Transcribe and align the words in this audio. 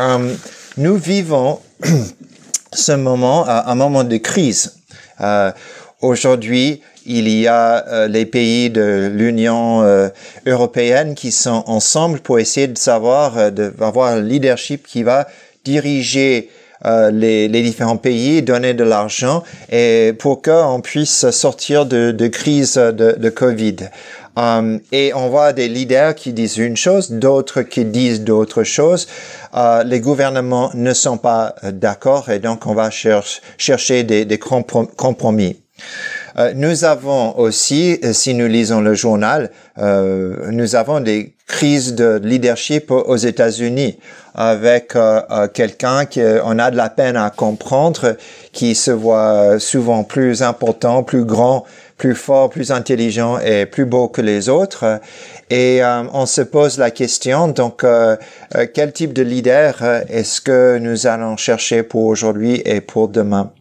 euh, 0.00 0.34
nous 0.76 0.96
vivons 0.96 1.60
ce 2.72 2.92
moment, 2.92 3.46
un 3.48 3.74
moment 3.74 4.04
de 4.04 4.16
crise. 4.16 4.76
Euh, 5.20 5.52
Aujourd'hui, 6.00 6.80
il 7.04 7.28
y 7.28 7.46
a 7.46 7.86
euh, 7.86 8.08
les 8.08 8.24
pays 8.24 8.70
de 8.70 9.10
l'Union 9.12 9.82
européenne 10.46 11.14
qui 11.14 11.30
sont 11.30 11.62
ensemble 11.66 12.20
pour 12.20 12.38
essayer 12.38 12.68
de 12.68 12.78
savoir, 12.78 13.52
d'avoir 13.52 14.12
un 14.12 14.22
leadership 14.22 14.86
qui 14.86 15.02
va 15.02 15.28
diriger 15.62 16.48
les, 17.12 17.48
différents 17.50 17.98
pays, 17.98 18.40
donner 18.40 18.72
de 18.72 18.84
l'argent 18.84 19.44
et 19.70 20.14
pour 20.18 20.40
qu'on 20.40 20.80
puisse 20.80 21.28
sortir 21.30 21.84
de, 21.84 22.28
crise 22.28 22.76
de 22.76 23.28
Covid. 23.28 23.76
Um, 24.36 24.80
et 24.92 25.12
on 25.14 25.28
voit 25.28 25.52
des 25.52 25.68
leaders 25.68 26.14
qui 26.14 26.32
disent 26.32 26.56
une 26.58 26.76
chose, 26.76 27.10
d'autres 27.10 27.62
qui 27.62 27.84
disent 27.84 28.22
d'autres 28.22 28.62
choses. 28.62 29.08
Uh, 29.52 29.82
les 29.84 30.00
gouvernements 30.00 30.70
ne 30.74 30.94
sont 30.94 31.18
pas 31.18 31.54
d'accord 31.64 32.30
et 32.30 32.38
donc 32.38 32.66
on 32.66 32.74
va 32.74 32.90
cher 32.90 33.24
chercher 33.58 34.04
des, 34.04 34.38
compromis. 34.38 35.56
Euh, 36.38 36.52
nous 36.54 36.84
avons 36.84 37.36
aussi, 37.38 37.98
euh, 38.04 38.12
si 38.12 38.34
nous 38.34 38.46
lisons 38.46 38.80
le 38.80 38.94
journal, 38.94 39.50
euh, 39.78 40.50
nous 40.50 40.76
avons 40.76 41.00
des 41.00 41.34
crises 41.46 41.94
de 41.94 42.20
leadership 42.22 42.90
aux 42.90 43.16
États-Unis 43.16 43.98
avec 44.36 44.94
quelqu'un 45.52 46.04
qu'on 46.06 46.58
a 46.60 46.70
de 46.70 46.76
la 46.76 46.88
peine 46.88 47.16
à 47.16 47.30
comprendre, 47.30 48.16
qui 48.52 48.76
se 48.76 48.92
voit 48.92 49.58
souvent 49.58 50.04
plus 50.04 50.44
important, 50.44 51.02
plus 51.02 51.24
grand, 51.24 51.64
plus 52.00 52.14
fort, 52.14 52.48
plus 52.48 52.72
intelligent 52.72 53.38
et 53.38 53.66
plus 53.66 53.84
beau 53.84 54.08
que 54.08 54.22
les 54.22 54.48
autres. 54.48 55.00
Et 55.50 55.82
on 56.12 56.24
se 56.24 56.40
pose 56.40 56.78
la 56.78 56.90
question, 56.90 57.48
donc, 57.48 57.84
quel 58.74 58.92
type 58.92 59.12
de 59.12 59.22
leader 59.22 59.82
est-ce 60.08 60.40
que 60.40 60.78
nous 60.78 61.06
allons 61.06 61.36
chercher 61.36 61.82
pour 61.82 62.06
aujourd'hui 62.06 62.62
et 62.64 62.80
pour 62.80 63.08
demain? 63.08 63.52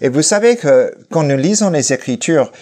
Et 0.00 0.08
vous 0.08 0.22
savez 0.22 0.56
que 0.56 0.94
quand 1.10 1.22
nous 1.24 1.36
lisons 1.36 1.70
les 1.70 1.92
Écritures, 1.92 2.52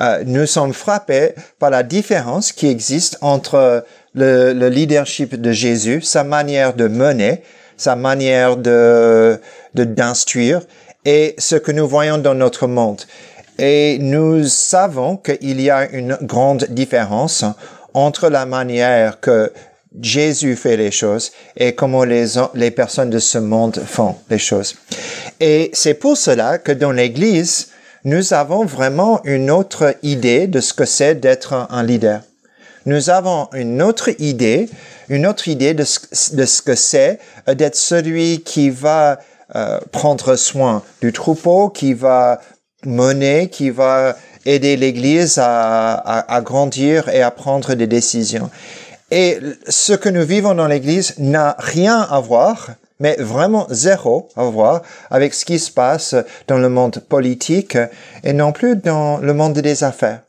euh, 0.00 0.22
nous 0.24 0.46
sommes 0.46 0.72
frappés 0.72 1.34
par 1.58 1.70
la 1.70 1.82
différence 1.82 2.52
qui 2.52 2.68
existe 2.68 3.18
entre 3.20 3.84
le, 4.14 4.52
le, 4.52 4.68
leadership 4.68 5.38
de 5.38 5.52
Jésus, 5.52 6.00
sa 6.00 6.24
manière 6.24 6.74
de 6.74 6.88
mener, 6.88 7.42
sa 7.76 7.96
manière 7.96 8.56
de 8.56 9.38
d'instruire 9.74 10.62
et 11.04 11.34
ce 11.38 11.56
que 11.56 11.72
nous 11.72 11.86
voyons 11.86 12.18
dans 12.18 12.34
notre 12.34 12.66
monde. 12.66 13.02
Et 13.62 13.98
nous 14.00 14.44
savons 14.44 15.18
qu'il 15.18 15.60
y 15.60 15.68
a 15.68 15.86
une 15.90 16.16
grande 16.22 16.64
différence 16.70 17.44
entre 17.92 18.30
la 18.30 18.46
manière 18.46 19.20
que 19.20 19.52
Jésus 20.00 20.56
fait 20.56 20.78
les 20.78 20.90
choses 20.90 21.30
et 21.58 21.74
comment 21.74 22.04
les, 22.04 22.24
les 22.54 22.70
personnes 22.70 23.10
de 23.10 23.18
ce 23.18 23.36
monde 23.36 23.78
font 23.84 24.16
les 24.30 24.38
choses. 24.38 24.76
Et 25.40 25.70
c'est 25.74 25.92
pour 25.92 26.16
cela 26.16 26.56
que 26.56 26.72
dans 26.72 26.90
l'Église, 26.90 27.68
nous 28.04 28.32
avons 28.32 28.64
vraiment 28.64 29.20
une 29.24 29.50
autre 29.50 29.94
idée 30.02 30.46
de 30.46 30.60
ce 30.60 30.72
que 30.72 30.86
c'est 30.86 31.16
d'être 31.16 31.66
un 31.68 31.82
leader. 31.82 32.22
Nous 32.86 33.10
avons 33.10 33.50
une 33.52 33.82
autre 33.82 34.08
idée, 34.18 34.70
une 35.10 35.26
autre 35.26 35.48
idée 35.48 35.74
de 35.74 35.84
ce, 35.84 36.34
de 36.34 36.46
ce 36.46 36.62
que 36.62 36.74
c'est 36.74 37.18
d'être 37.46 37.76
celui 37.76 38.40
qui 38.40 38.70
va 38.70 39.18
euh, 39.54 39.80
prendre 39.92 40.36
soin 40.36 40.82
du 41.02 41.12
troupeau, 41.12 41.68
qui 41.68 41.92
va 41.92 42.40
mener, 42.84 43.48
qui 43.48 43.70
va 43.70 44.16
aider 44.46 44.76
l'Église 44.76 45.38
à, 45.38 45.94
à, 45.94 46.34
à 46.34 46.40
grandir 46.40 47.08
et 47.08 47.22
à 47.22 47.30
prendre 47.30 47.74
des 47.74 47.86
décisions. 47.86 48.50
Et 49.10 49.38
ce 49.68 49.92
que 49.92 50.08
nous 50.08 50.24
vivons 50.24 50.54
dans 50.54 50.68
l'Église 50.68 51.14
n'a 51.18 51.56
rien 51.58 52.00
à 52.00 52.20
voir, 52.20 52.68
mais 53.00 53.16
vraiment 53.18 53.66
zéro 53.70 54.28
à 54.36 54.44
voir 54.44 54.82
avec 55.10 55.34
ce 55.34 55.44
qui 55.44 55.58
se 55.58 55.72
passe 55.72 56.14
dans 56.46 56.58
le 56.58 56.68
monde 56.68 57.00
politique 57.08 57.76
et 58.22 58.32
non 58.32 58.52
plus 58.52 58.76
dans 58.76 59.18
le 59.18 59.34
monde 59.34 59.54
des 59.54 59.82
affaires. 59.82 60.20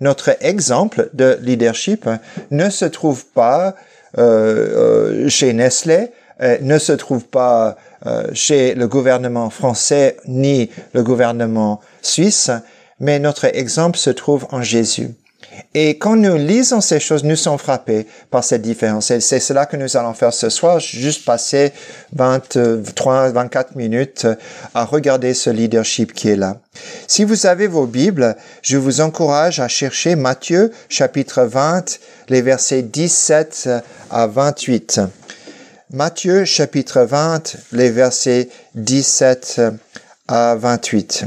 Notre 0.00 0.36
exemple 0.40 1.10
de 1.12 1.38
leadership 1.42 2.08
ne 2.50 2.70
se 2.70 2.84
trouve 2.84 3.26
pas 3.26 3.74
euh, 4.18 5.24
euh 5.24 5.28
chez 5.28 5.52
Nestlé, 5.52 6.10
euh, 6.42 6.58
ne 6.60 6.78
se 6.78 6.92
trouve 6.92 7.24
pas 7.24 7.76
euh, 8.06 8.26
chez 8.32 8.74
le 8.74 8.88
gouvernement 8.88 9.50
français 9.50 10.16
ni 10.26 10.70
le 10.94 11.02
gouvernement 11.02 11.80
suisse, 12.02 12.50
mais 12.98 13.18
notre 13.18 13.44
exemple 13.44 13.98
se 13.98 14.10
trouve 14.10 14.46
en 14.50 14.62
Jésus. 14.62 15.10
Et 15.74 15.98
quand 15.98 16.16
nous 16.16 16.36
lisons 16.36 16.80
ces 16.80 17.00
choses, 17.00 17.24
nous 17.24 17.36
sommes 17.36 17.58
frappés 17.58 18.06
par 18.30 18.42
cette 18.42 18.62
différence. 18.62 19.10
Et 19.10 19.20
c'est 19.20 19.40
cela 19.40 19.66
que 19.66 19.76
nous 19.76 19.96
allons 19.96 20.14
faire 20.14 20.32
ce 20.32 20.48
soir, 20.48 20.80
juste 20.80 21.24
passer 21.24 21.72
23, 22.14 23.30
24 23.30 23.76
minutes 23.76 24.26
à 24.74 24.84
regarder 24.84 25.34
ce 25.34 25.50
leadership 25.50 26.12
qui 26.12 26.28
est 26.28 26.36
là. 26.36 26.58
Si 27.06 27.24
vous 27.24 27.46
avez 27.46 27.66
vos 27.66 27.86
Bibles, 27.86 28.36
je 28.62 28.78
vous 28.78 29.00
encourage 29.00 29.60
à 29.60 29.68
chercher 29.68 30.16
Matthieu 30.16 30.72
chapitre 30.88 31.42
20, 31.42 31.98
les 32.28 32.42
versets 32.42 32.82
17 32.82 33.68
à 34.10 34.26
28. 34.26 35.00
Matthieu 35.92 36.44
chapitre 36.44 37.00
20, 37.00 37.56
les 37.72 37.90
versets 37.90 38.48
17 38.76 39.60
à 40.28 40.54
28. 40.54 41.24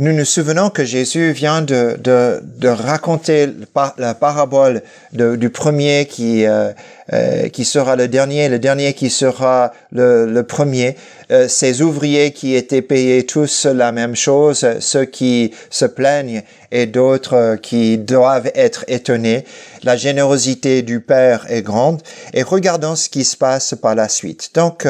Nous 0.00 0.12
nous 0.12 0.24
souvenons 0.24 0.70
que 0.70 0.84
Jésus 0.84 1.32
vient 1.32 1.60
de, 1.60 1.96
de, 1.98 2.40
de 2.44 2.68
raconter 2.68 3.48
la 3.96 4.14
parabole 4.14 4.82
du 5.12 5.50
premier 5.50 6.06
qui, 6.06 6.46
euh, 6.46 6.70
euh, 7.12 7.48
qui 7.48 7.64
sera 7.64 7.96
le 7.96 8.06
dernier, 8.06 8.48
le 8.48 8.60
dernier 8.60 8.94
qui 8.94 9.10
sera 9.10 9.72
le, 9.90 10.24
le 10.32 10.42
premier. 10.44 10.94
Euh, 11.32 11.48
ces 11.48 11.82
ouvriers 11.82 12.30
qui 12.30 12.54
étaient 12.54 12.80
payés 12.80 13.26
tous 13.26 13.66
la 13.66 13.90
même 13.90 14.14
chose, 14.14 14.64
ceux 14.78 15.04
qui 15.04 15.52
se 15.68 15.84
plaignent 15.84 16.44
et 16.70 16.86
d'autres 16.86 17.56
qui 17.60 17.98
doivent 17.98 18.52
être 18.54 18.84
étonnés. 18.86 19.44
La 19.82 19.96
générosité 19.96 20.82
du 20.82 21.00
Père 21.00 21.44
est 21.48 21.62
grande 21.62 22.02
et 22.34 22.44
regardons 22.44 22.94
ce 22.94 23.08
qui 23.08 23.24
se 23.24 23.36
passe 23.36 23.74
par 23.74 23.96
la 23.96 24.08
suite. 24.08 24.50
Donc, 24.54 24.86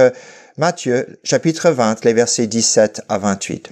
Matthieu 0.58 1.18
chapitre 1.24 1.70
20, 1.70 2.04
les 2.04 2.12
versets 2.12 2.46
17 2.46 3.00
à 3.08 3.16
28. 3.16 3.70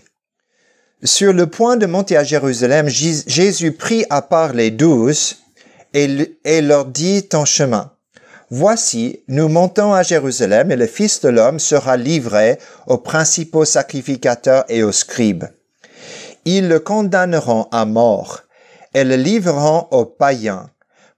Sur 1.07 1.33
le 1.33 1.47
point 1.47 1.77
de 1.77 1.87
monter 1.87 2.17
à 2.17 2.25
Jérusalem, 2.25 2.89
Jésus 2.89 3.71
prit 3.71 4.05
à 4.11 4.23
part 4.23 4.55
les 4.55 4.73
douze 4.73 5.37
et, 5.95 6.61
leur 6.61 6.85
dit 6.85 7.29
en 7.33 7.45
chemin, 7.45 7.93
Voici, 8.51 9.23
nous 9.29 9.49
montons 9.49 9.95
à 9.95 10.03
Jérusalem 10.03 10.73
et 10.73 10.77
le 10.77 10.89
Fils 10.89 11.21
de 11.21 11.29
l'homme 11.29 11.61
sera 11.61 11.97
livré 11.97 12.59
aux 12.89 12.99
principaux 12.99 13.65
sacrificateurs 13.65 14.65
et 14.69 14.83
aux 14.83 14.91
scribes. 14.91 15.45
Ils 16.45 16.67
le 16.67 16.81
condamneront 16.81 17.69
à 17.71 17.85
mort 17.85 18.43
et 18.93 19.05
le 19.05 19.15
livreront 19.15 19.87
aux 19.93 20.07
païens 20.07 20.71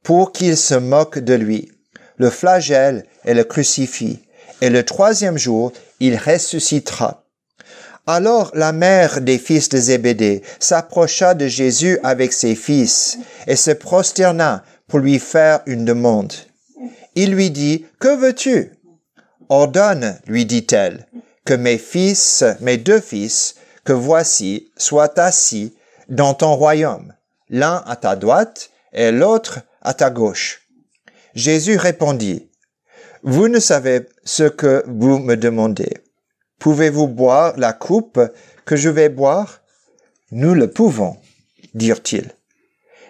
pour 0.03 0.33
qu'ils 0.33 0.59
se 0.59 0.75
moquent 0.75 1.19
de 1.19 1.33
lui, 1.33 1.73
le 2.19 2.29
flagelle 2.29 3.07
et 3.25 3.33
le 3.33 3.45
crucifient, 3.45 4.21
et 4.61 4.69
le 4.69 4.85
troisième 4.85 5.39
jour 5.39 5.73
il 5.99 6.15
ressuscitera. 6.19 7.25
Alors 8.11 8.51
la 8.55 8.73
mère 8.73 9.21
des 9.21 9.37
fils 9.37 9.69
de 9.69 9.77
Zébédée 9.77 10.41
s'approcha 10.61 11.35
de 11.35 11.47
Jésus 11.47 11.99
avec 12.03 12.33
ses 12.33 12.55
fils 12.55 13.19
et 13.47 13.55
se 13.55 13.71
prosterna 13.71 14.65
pour 14.87 15.01
lui 15.01 15.19
faire 15.19 15.61
une 15.67 15.85
demande. 15.85 16.33
Il 17.17 17.33
lui 17.33 17.51
dit, 17.51 17.85
Que 18.01 18.17
veux-tu? 18.17 18.73
Ordonne, 19.51 20.19
lui 20.27 20.47
dit-elle, 20.47 21.07
que 21.45 21.53
mes 21.53 21.77
fils, 21.77 22.45
mes 22.61 22.79
deux 22.79 23.01
fils, 23.01 23.57
que 23.85 23.93
voici, 23.93 24.73
soient 24.79 25.21
assis 25.21 25.77
dans 26.09 26.33
ton 26.33 26.55
royaume, 26.55 27.13
l'un 27.51 27.85
à 27.87 27.95
ta 27.97 28.17
droite 28.17 28.71
et 28.95 29.13
l'autre 29.13 29.61
à 29.83 29.93
ta 29.93 30.09
gauche. 30.09 30.63
Jésus 31.35 31.77
répondit, 31.77 32.51
Vous 33.23 33.49
ne 33.49 33.61
savez 33.61 34.07
ce 34.25 34.45
que 34.45 34.83
vous 34.87 35.19
me 35.19 35.37
demandez. 35.37 36.08
Pouvez-vous 36.59 37.07
boire 37.07 37.55
la 37.57 37.73
coupe 37.73 38.21
que 38.65 38.77
je 38.77 38.89
vais 38.89 39.09
boire? 39.09 39.61
Nous 40.31 40.55
le 40.55 40.71
pouvons, 40.71 41.17
dirent-ils. 41.75 42.31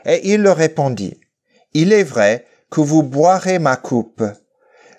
Et 0.05 0.33
il 0.33 0.43
leur 0.43 0.57
répondit, 0.57 1.19
Il 1.75 1.93
est 1.93 2.05
vrai 2.05 2.47
que 2.71 2.81
vous 2.81 3.03
boirez 3.03 3.59
ma 3.59 3.77
coupe, 3.77 4.23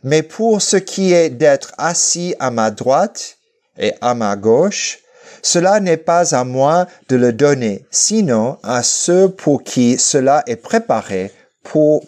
mais 0.03 0.23
pour 0.23 0.61
ce 0.61 0.77
qui 0.77 1.13
est 1.13 1.29
d'être 1.29 1.73
assis 1.77 2.35
à 2.39 2.51
ma 2.51 2.71
droite 2.71 3.37
et 3.77 3.93
à 4.01 4.15
ma 4.15 4.35
gauche, 4.35 4.99
cela 5.41 5.79
n'est 5.79 5.97
pas 5.97 6.35
à 6.35 6.43
moi 6.43 6.87
de 7.07 7.15
le 7.15 7.31
donner, 7.31 7.85
sinon 7.91 8.57
à 8.63 8.83
ceux 8.83 9.29
pour 9.29 9.63
qui 9.63 9.97
cela 9.97 10.43
est 10.47 10.57
préparé 10.57 11.31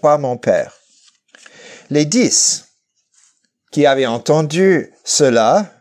par 0.02 0.20
mon 0.20 0.38
Père. 0.38 0.78
Les 1.90 2.06
dix 2.06 2.66
qui 3.72 3.86
avaient 3.86 4.06
entendu 4.08 4.92
cela 5.04 5.81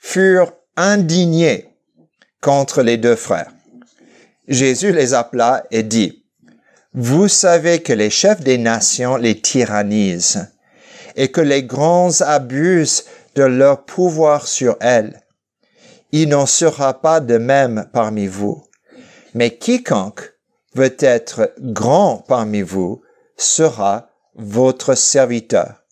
furent 0.00 0.52
indignés 0.76 1.68
contre 2.40 2.82
les 2.82 2.96
deux 2.96 3.16
frères. 3.16 3.52
Jésus 4.48 4.92
les 4.92 5.14
appela 5.14 5.64
et 5.70 5.84
dit, 5.84 6.24
Vous 6.94 7.28
savez 7.28 7.82
que 7.82 7.92
les 7.92 8.10
chefs 8.10 8.40
des 8.40 8.58
nations 8.58 9.16
les 9.16 9.40
tyrannisent, 9.40 10.48
et 11.14 11.28
que 11.28 11.40
les 11.40 11.62
grands 11.62 12.20
abusent 12.22 13.04
de 13.36 13.44
leur 13.44 13.84
pouvoir 13.84 14.48
sur 14.48 14.76
elle. 14.80 15.20
Il 16.12 16.30
n'en 16.30 16.46
sera 16.46 17.00
pas 17.00 17.20
de 17.20 17.38
même 17.38 17.86
parmi 17.92 18.26
vous. 18.26 18.64
Mais 19.34 19.56
quiconque 19.56 20.32
veut 20.74 20.96
être 20.98 21.52
grand 21.60 22.24
parmi 22.26 22.62
vous 22.62 23.02
sera 23.36 24.08
votre 24.34 24.94
serviteur. 24.94 25.84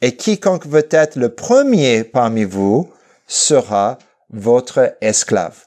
Et 0.00 0.16
quiconque 0.16 0.66
veut 0.66 0.88
être 0.90 1.16
le 1.16 1.34
premier 1.34 2.02
parmi 2.02 2.44
vous 2.44 2.90
sera 3.26 3.98
votre 4.30 4.96
esclave. 5.00 5.66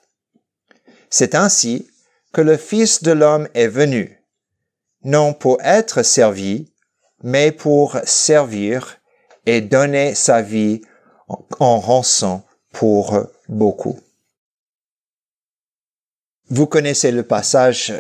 C'est 1.10 1.36
ainsi 1.36 1.90
que 2.34 2.42
le 2.42 2.58
Fils 2.58 3.04
de 3.04 3.12
l'homme 3.12 3.48
est 3.54 3.68
venu, 3.68 4.22
non 5.04 5.34
pour 5.34 5.58
être 5.62 6.04
servi, 6.04 6.72
mais 7.24 7.52
pour 7.52 7.98
servir 8.04 9.00
et 9.46 9.62
donner 9.62 10.14
sa 10.14 10.42
vie 10.42 10.82
en 11.60 11.80
rançon 11.80 12.44
pour 12.74 13.18
beaucoup. 13.48 14.00
Vous 16.50 16.66
connaissez 16.66 17.12
le 17.12 17.24
passage, 17.24 17.94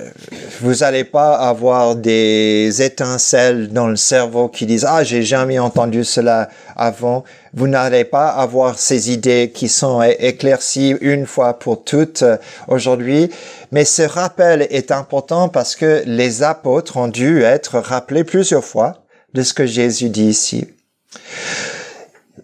vous 0.61 0.75
n'allez 0.75 1.03
pas 1.03 1.35
avoir 1.35 1.97
des 1.97 2.81
étincelles 2.81 3.73
dans 3.73 3.87
le 3.87 3.97
cerveau 3.97 4.47
qui 4.47 4.65
disent 4.65 4.85
ah 4.87 5.03
j'ai 5.03 5.21
jamais 5.21 5.59
entendu 5.59 6.05
cela 6.05 6.47
avant. 6.77 7.25
Vous 7.53 7.67
n'allez 7.67 8.05
pas 8.05 8.29
avoir 8.29 8.79
ces 8.79 9.11
idées 9.11 9.51
qui 9.53 9.67
sont 9.67 10.01
éclaircies 10.01 10.95
une 11.01 11.25
fois 11.25 11.59
pour 11.59 11.83
toutes 11.83 12.23
aujourd'hui. 12.69 13.29
Mais 13.73 13.83
ce 13.83 14.03
rappel 14.03 14.65
est 14.69 14.91
important 14.91 15.49
parce 15.49 15.75
que 15.75 16.03
les 16.05 16.41
apôtres 16.41 16.95
ont 16.95 17.09
dû 17.09 17.41
être 17.41 17.79
rappelés 17.79 18.23
plusieurs 18.23 18.63
fois 18.63 19.03
de 19.33 19.43
ce 19.43 19.53
que 19.53 19.65
Jésus 19.65 20.09
dit 20.09 20.27
ici. 20.27 20.67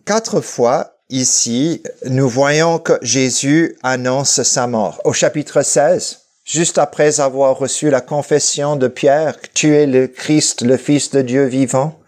Quatre 0.06 0.42
fois, 0.42 0.93
ici, 1.14 1.84
nous 2.08 2.28
voyons 2.28 2.80
que 2.80 2.94
Jésus 3.04 3.78
annonce 3.84 4.42
sa 4.42 4.66
mort. 4.66 5.00
Au 5.04 5.14
chapitre 5.14 5.62
16, 5.62 6.22
juste 6.44 6.80
après 6.80 7.20
avoir 7.20 7.56
reçu 7.56 7.92
la 7.92 8.02
confession 8.02 8.76
de 8.76 8.88
Pierre, 8.88 9.36
tu 9.54 9.76
es 9.76 9.86
le 9.86 10.08
Christ, 10.08 10.64
le 10.64 10.76
Fils 10.76 11.12
de 11.12 11.22
Dieu 11.22 11.46
vivant, 11.46 12.00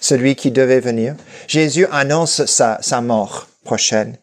celui 0.00 0.36
qui 0.36 0.52
devait 0.52 0.80
venir, 0.80 1.16
Jésus 1.48 1.88
annonce 1.90 2.44
sa, 2.46 2.78
sa 2.80 3.00
mort 3.00 3.48
prochaine. 3.64 4.16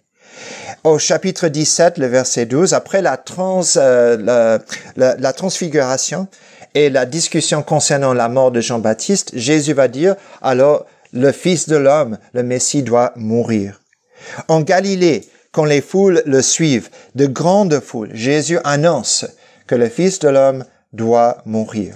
Au 0.85 0.97
chapitre 0.99 1.49
17, 1.49 1.97
le 1.97 2.07
verset 2.07 2.45
12, 2.45 2.73
après 2.73 3.01
la, 3.01 3.17
trans, 3.17 3.61
euh, 3.75 4.59
la, 4.95 5.15
la 5.17 5.33
transfiguration 5.33 6.27
et 6.75 6.89
la 6.89 7.05
discussion 7.05 7.61
concernant 7.61 8.13
la 8.13 8.29
mort 8.29 8.51
de 8.51 8.61
Jean-Baptiste, 8.61 9.31
Jésus 9.33 9.73
va 9.73 9.89
dire, 9.89 10.15
alors 10.41 10.85
le 11.11 11.33
Fils 11.33 11.67
de 11.67 11.75
l'homme, 11.75 12.17
le 12.31 12.43
Messie 12.43 12.83
doit 12.83 13.11
mourir. 13.17 13.81
En 14.47 14.61
Galilée, 14.61 15.27
quand 15.51 15.65
les 15.65 15.81
foules 15.81 16.21
le 16.25 16.41
suivent, 16.41 16.89
de 17.15 17.25
grandes 17.25 17.79
foules, 17.79 18.11
Jésus 18.13 18.59
annonce 18.63 19.25
que 19.67 19.75
le 19.75 19.89
Fils 19.89 20.19
de 20.19 20.29
l'homme 20.29 20.65
doit 20.93 21.37
mourir. 21.45 21.95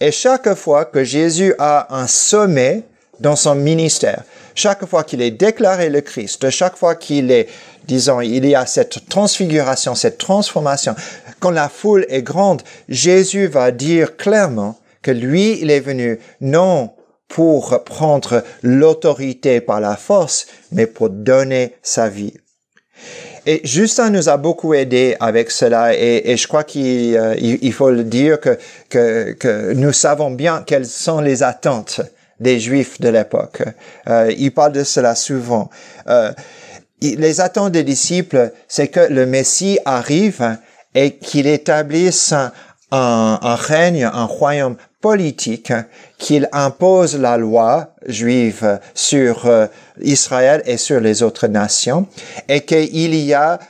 Et 0.00 0.12
chaque 0.12 0.54
fois 0.54 0.84
que 0.84 1.04
Jésus 1.04 1.54
a 1.58 1.96
un 1.96 2.06
sommet 2.06 2.82
dans 3.20 3.36
son 3.36 3.54
ministère, 3.54 4.24
chaque 4.54 4.86
fois 4.86 5.04
qu'il 5.04 5.22
est 5.22 5.30
déclaré 5.30 5.88
le 5.88 6.00
Christ, 6.00 6.50
chaque 6.50 6.76
fois 6.76 6.94
qu'il 6.94 7.30
est, 7.30 7.48
disons, 7.86 8.20
il 8.20 8.44
y 8.46 8.54
a 8.54 8.66
cette 8.66 9.08
transfiguration, 9.08 9.94
cette 9.94 10.18
transformation, 10.18 10.94
quand 11.40 11.50
la 11.50 11.68
foule 11.68 12.06
est 12.08 12.22
grande, 12.22 12.62
Jésus 12.88 13.46
va 13.46 13.70
dire 13.70 14.16
clairement 14.16 14.78
que 15.02 15.10
lui, 15.10 15.58
il 15.60 15.70
est 15.70 15.80
venu 15.80 16.18
non 16.40 16.90
pour 17.28 17.82
prendre 17.84 18.42
l'autorité 18.62 19.60
par 19.60 19.80
la 19.80 19.96
force, 19.96 20.46
mais 20.72 20.86
pour 20.86 21.10
donner 21.10 21.74
sa 21.82 22.08
vie. 22.08 22.34
Et 23.48 23.60
Justin 23.62 24.10
nous 24.10 24.28
a 24.28 24.38
beaucoup 24.38 24.74
aidé 24.74 25.16
avec 25.20 25.52
cela 25.52 25.94
et, 25.94 26.36
je 26.36 26.48
crois 26.48 26.64
qu'il 26.64 27.16
euh, 27.16 27.70
faut 27.72 27.90
le 27.90 28.02
dire 28.02 28.38
que, 28.40 29.72
nous 29.74 29.92
savons 29.92 30.32
bien 30.32 30.64
quelles 30.66 30.86
sont 30.86 31.20
les 31.20 31.44
attentes 31.44 32.00
des 32.40 32.58
Juifs 32.58 33.00
de 33.00 33.08
l'époque. 33.08 33.62
Euh, 34.08 34.34
il 34.36 34.52
parle 34.52 34.72
de 34.72 34.82
cela 34.82 35.14
souvent. 35.14 35.70
Euh, 36.08 36.32
les 37.00 37.40
attentes 37.40 37.72
des 37.72 37.84
disciples, 37.84 38.50
c'est 38.66 38.88
que 38.88 39.00
le 39.00 39.26
Messie 39.26 39.78
arrive 39.84 40.58
et 40.94 41.12
qu'il 41.16 41.46
établisse 41.46 42.34
un 42.90 43.56
règne, 43.56 44.04
un 44.04 44.24
royaume 44.24 44.76
politique 45.10 45.72
qu'il 46.18 46.48
impose 46.50 47.16
la 47.16 47.36
loi 47.36 47.94
juive 48.08 48.80
sur 48.92 49.46
euh, 49.46 49.68
Israël 50.00 50.62
et 50.66 50.78
sur 50.78 50.98
les 50.98 51.22
autres 51.22 51.46
nations 51.46 52.08
et 52.48 52.62
qu'il 52.62 53.14
y 53.14 53.32
a 53.32 53.60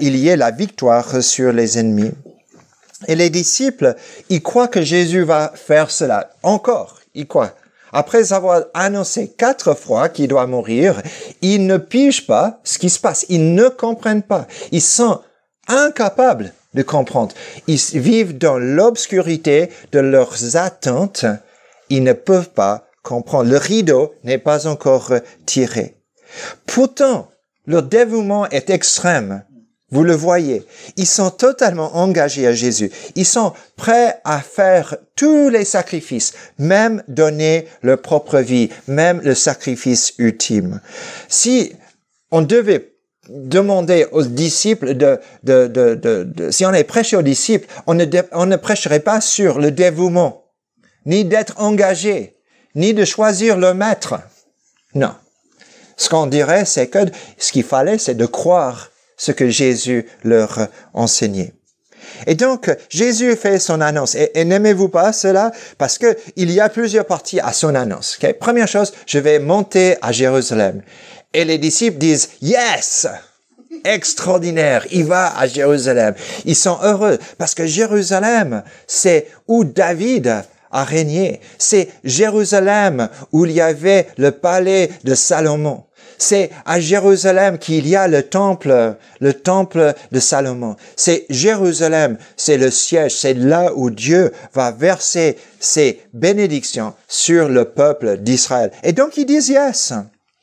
il 0.00 0.16
y 0.16 0.28
ait 0.28 0.36
la 0.38 0.50
victoire 0.50 1.22
sur 1.22 1.52
les 1.52 1.78
ennemis. 1.78 2.14
Et 3.06 3.16
les 3.16 3.28
disciples, 3.28 3.96
ils 4.30 4.42
croient 4.42 4.72
que 4.74 4.80
Jésus 4.80 5.24
va 5.24 5.52
faire 5.54 5.90
cela. 5.90 6.30
Encore, 6.42 7.00
ils 7.14 7.26
croient. 7.26 7.54
Après 7.92 8.32
avoir 8.32 8.62
annoncé 8.72 9.20
quatre 9.36 9.74
fois 9.74 10.08
qu'il 10.08 10.28
doit 10.28 10.46
mourir, 10.46 11.02
ils 11.42 11.66
ne 11.66 11.76
pigent 11.76 12.26
pas 12.26 12.60
ce 12.64 12.78
qui 12.78 12.88
se 12.88 12.98
passe. 12.98 13.26
Ils 13.28 13.54
ne 13.54 13.68
comprennent 13.68 14.28
pas. 14.34 14.46
Ils 14.72 14.88
sont 14.98 15.20
incapables 15.66 16.54
de 16.74 16.82
comprendre. 16.82 17.34
Ils 17.66 17.78
vivent 17.98 18.36
dans 18.36 18.58
l'obscurité 18.58 19.70
de 19.92 19.98
leurs 19.98 20.56
attentes. 20.56 21.26
Ils 21.88 22.02
ne 22.02 22.12
peuvent 22.12 22.50
pas 22.50 22.86
comprendre. 23.02 23.50
Le 23.50 23.56
rideau 23.56 24.14
n'est 24.24 24.38
pas 24.38 24.66
encore 24.66 25.12
tiré. 25.46 25.96
Pourtant, 26.66 27.28
leur 27.66 27.82
dévouement 27.82 28.48
est 28.50 28.70
extrême. 28.70 29.42
Vous 29.90 30.04
le 30.04 30.14
voyez. 30.14 30.66
Ils 30.96 31.06
sont 31.06 31.30
totalement 31.30 31.96
engagés 31.96 32.46
à 32.46 32.52
Jésus. 32.52 32.90
Ils 33.14 33.24
sont 33.24 33.54
prêts 33.76 34.20
à 34.24 34.40
faire 34.40 34.96
tous 35.16 35.48
les 35.48 35.64
sacrifices, 35.64 36.34
même 36.58 37.02
donner 37.08 37.66
leur 37.82 38.02
propre 38.02 38.40
vie, 38.40 38.68
même 38.86 39.22
le 39.22 39.34
sacrifice 39.34 40.12
ultime. 40.18 40.82
Si 41.28 41.72
on 42.30 42.42
devait 42.42 42.97
demander 43.28 44.06
aux 44.12 44.22
disciples 44.22 44.94
de, 44.94 45.20
de, 45.42 45.66
de, 45.66 45.94
de, 45.94 46.50
si 46.50 46.64
on 46.66 46.72
est 46.72 46.84
prêché 46.84 47.16
aux 47.16 47.22
disciples, 47.22 47.66
on 47.86 47.94
ne, 47.94 48.04
on 48.32 48.46
ne 48.46 48.56
prêcherait 48.56 49.00
pas 49.00 49.20
sur 49.20 49.58
le 49.58 49.70
dévouement, 49.70 50.44
ni 51.06 51.24
d'être 51.24 51.54
engagé, 51.58 52.36
ni 52.74 52.94
de 52.94 53.04
choisir 53.04 53.56
le 53.56 53.74
maître. 53.74 54.20
Non. 54.94 55.14
Ce 55.96 56.08
qu'on 56.08 56.26
dirait, 56.26 56.64
c'est 56.64 56.88
que 56.88 57.00
ce 57.38 57.52
qu'il 57.52 57.64
fallait, 57.64 57.98
c'est 57.98 58.14
de 58.14 58.26
croire 58.26 58.90
ce 59.16 59.32
que 59.32 59.48
Jésus 59.48 60.06
leur 60.22 60.68
enseignait. 60.94 61.54
Et 62.26 62.34
donc, 62.34 62.70
Jésus 62.88 63.36
fait 63.36 63.58
son 63.58 63.80
annonce. 63.80 64.14
Et, 64.14 64.44
n'aimez-vous 64.44 64.88
pas 64.88 65.12
cela? 65.12 65.52
Parce 65.76 65.98
que 65.98 66.16
il 66.36 66.50
y 66.50 66.60
a 66.60 66.68
plusieurs 66.68 67.04
parties 67.04 67.40
à 67.40 67.52
son 67.52 67.74
annonce. 67.74 68.18
Première 68.40 68.68
chose, 68.68 68.92
je 69.06 69.18
vais 69.18 69.38
monter 69.38 69.96
à 70.00 70.12
Jérusalem. 70.12 70.82
Et 71.34 71.44
les 71.44 71.58
disciples 71.58 71.98
disent, 71.98 72.30
yes! 72.40 73.06
Extraordinaire, 73.84 74.86
il 74.90 75.04
va 75.04 75.38
à 75.38 75.46
Jérusalem. 75.46 76.14
Ils 76.44 76.56
sont 76.56 76.78
heureux 76.82 77.18
parce 77.36 77.54
que 77.54 77.66
Jérusalem, 77.66 78.62
c'est 78.86 79.28
où 79.46 79.64
David 79.64 80.42
a 80.70 80.84
régné. 80.84 81.40
C'est 81.58 81.88
Jérusalem 82.02 83.08
où 83.32 83.46
il 83.46 83.52
y 83.52 83.60
avait 83.60 84.08
le 84.16 84.32
palais 84.32 84.90
de 85.04 85.14
Salomon. 85.14 85.84
C'est 86.18 86.50
à 86.64 86.80
Jérusalem 86.80 87.58
qu'il 87.58 87.86
y 87.86 87.94
a 87.94 88.08
le 88.08 88.24
temple, 88.24 88.96
le 89.20 89.32
temple 89.32 89.94
de 90.10 90.18
Salomon. 90.18 90.74
C'est 90.96 91.26
Jérusalem, 91.30 92.18
c'est 92.36 92.56
le 92.56 92.72
siège, 92.72 93.16
c'est 93.16 93.34
là 93.34 93.70
où 93.74 93.90
Dieu 93.90 94.32
va 94.52 94.72
verser 94.72 95.38
ses 95.60 96.02
bénédictions 96.12 96.94
sur 97.06 97.48
le 97.48 97.66
peuple 97.66 98.18
d'Israël. 98.18 98.72
Et 98.82 98.92
donc 98.92 99.16
ils 99.16 99.26
disent 99.26 99.48
yes. 99.48 99.92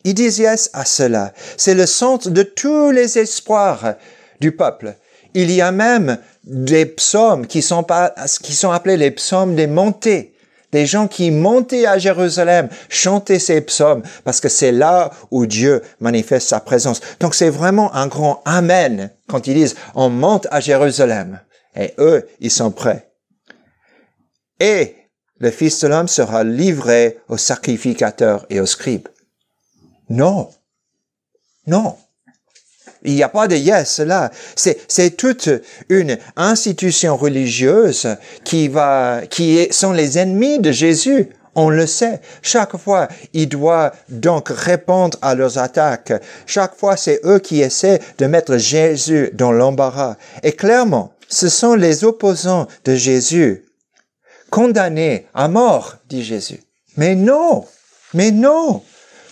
Yes 0.06 0.70
à 0.74 0.86
cela. 0.86 1.34
C'est 1.58 1.74
le 1.74 1.86
centre 1.86 2.30
de 2.30 2.44
tous 2.44 2.92
les 2.92 3.18
espoirs 3.18 3.96
du 4.40 4.52
peuple. 4.52 4.96
Il 5.34 5.52
y 5.52 5.62
a 5.62 5.72
même 5.72 6.18
des 6.44 6.86
psaumes 6.86 7.48
qui 7.48 7.62
sont, 7.62 7.84
pas, 7.84 8.14
qui 8.42 8.54
sont 8.54 8.72
appelés 8.72 8.98
les 8.98 9.12
psaumes 9.12 9.56
des 9.56 9.68
montées. 9.68 10.34
Des 10.72 10.86
gens 10.86 11.08
qui 11.08 11.32
montaient 11.32 11.86
à 11.86 11.98
Jérusalem, 11.98 12.68
chantaient 12.90 13.40
ces 13.40 13.62
psaumes, 13.62 14.04
parce 14.26 14.42
que 14.42 14.50
c'est 14.50 14.74
là 14.74 15.10
où 15.32 15.46
Dieu 15.46 15.82
manifeste 16.02 16.50
sa 16.50 16.60
présence. 16.60 17.00
Donc 17.20 17.34
c'est 17.34 17.50
vraiment 17.50 17.94
un 17.96 18.08
grand 18.08 18.42
Amen 18.46 19.10
quand 19.28 19.48
ils 19.48 19.54
disent 19.54 19.76
on 19.96 20.10
monte 20.10 20.48
à 20.52 20.60
Jérusalem. 20.60 21.40
Et 21.78 21.94
eux, 21.98 22.28
ils 22.40 22.52
sont 22.52 22.72
prêts. 22.72 23.10
Et 24.60 24.96
le 25.40 25.52
Fils 25.52 25.80
de 25.82 25.88
l'homme 25.88 26.08
sera 26.08 26.44
livré 26.44 27.20
aux 27.30 27.38
sacrificateurs 27.38 28.46
et 28.50 28.60
aux 28.60 28.66
scribes. 28.66 29.08
Non. 30.10 30.50
Non. 31.68 31.96
Il 33.04 33.14
n'y 33.14 33.24
a 33.24 33.30
pas 33.30 33.48
de 33.48 33.56
yes 33.56 34.00
là. 34.00 34.32
C'est, 34.56 34.80
c'est 34.88 35.12
toute 35.12 35.50
une 35.90 36.18
institution 36.36 37.16
religieuse 37.18 38.08
qui 38.44 38.68
va, 38.68 39.22
qui 39.30 39.68
sont 39.72 39.92
les 39.92 40.18
ennemis 40.18 40.60
de 40.60 40.72
Jésus 40.72 41.30
On 41.58 41.70
le 41.70 41.88
sait. 41.88 42.20
Chaque 42.42 42.76
fois, 42.76 43.08
il 43.34 43.48
doit 43.48 43.94
donc 44.10 44.50
répondre 44.50 45.18
à 45.22 45.36
leurs 45.36 45.58
attaques. 45.58 46.14
Chaque 46.46 46.76
fois, 46.76 46.98
c'est 46.98 47.22
eux 47.24 47.40
qui 47.40 47.62
essaient 47.62 48.02
de 48.18 48.26
mettre 48.26 48.58
Jésus 48.58 49.30
dans 49.34 49.54
l'embarras. 49.54 50.18
Et 50.44 50.52
clairement, 50.52 51.14
ce 51.30 51.48
sont 51.48 51.76
les 51.76 52.04
opposants 52.04 52.68
de 52.84 52.96
Jésus, 52.96 53.64
condamnés 54.50 55.28
à 55.34 55.48
mort, 55.48 55.96
dit 56.10 56.24
Jésus. 56.24 56.62
Mais 56.98 57.16
non, 57.16 57.66
mais 58.14 58.32
non. 58.32 58.84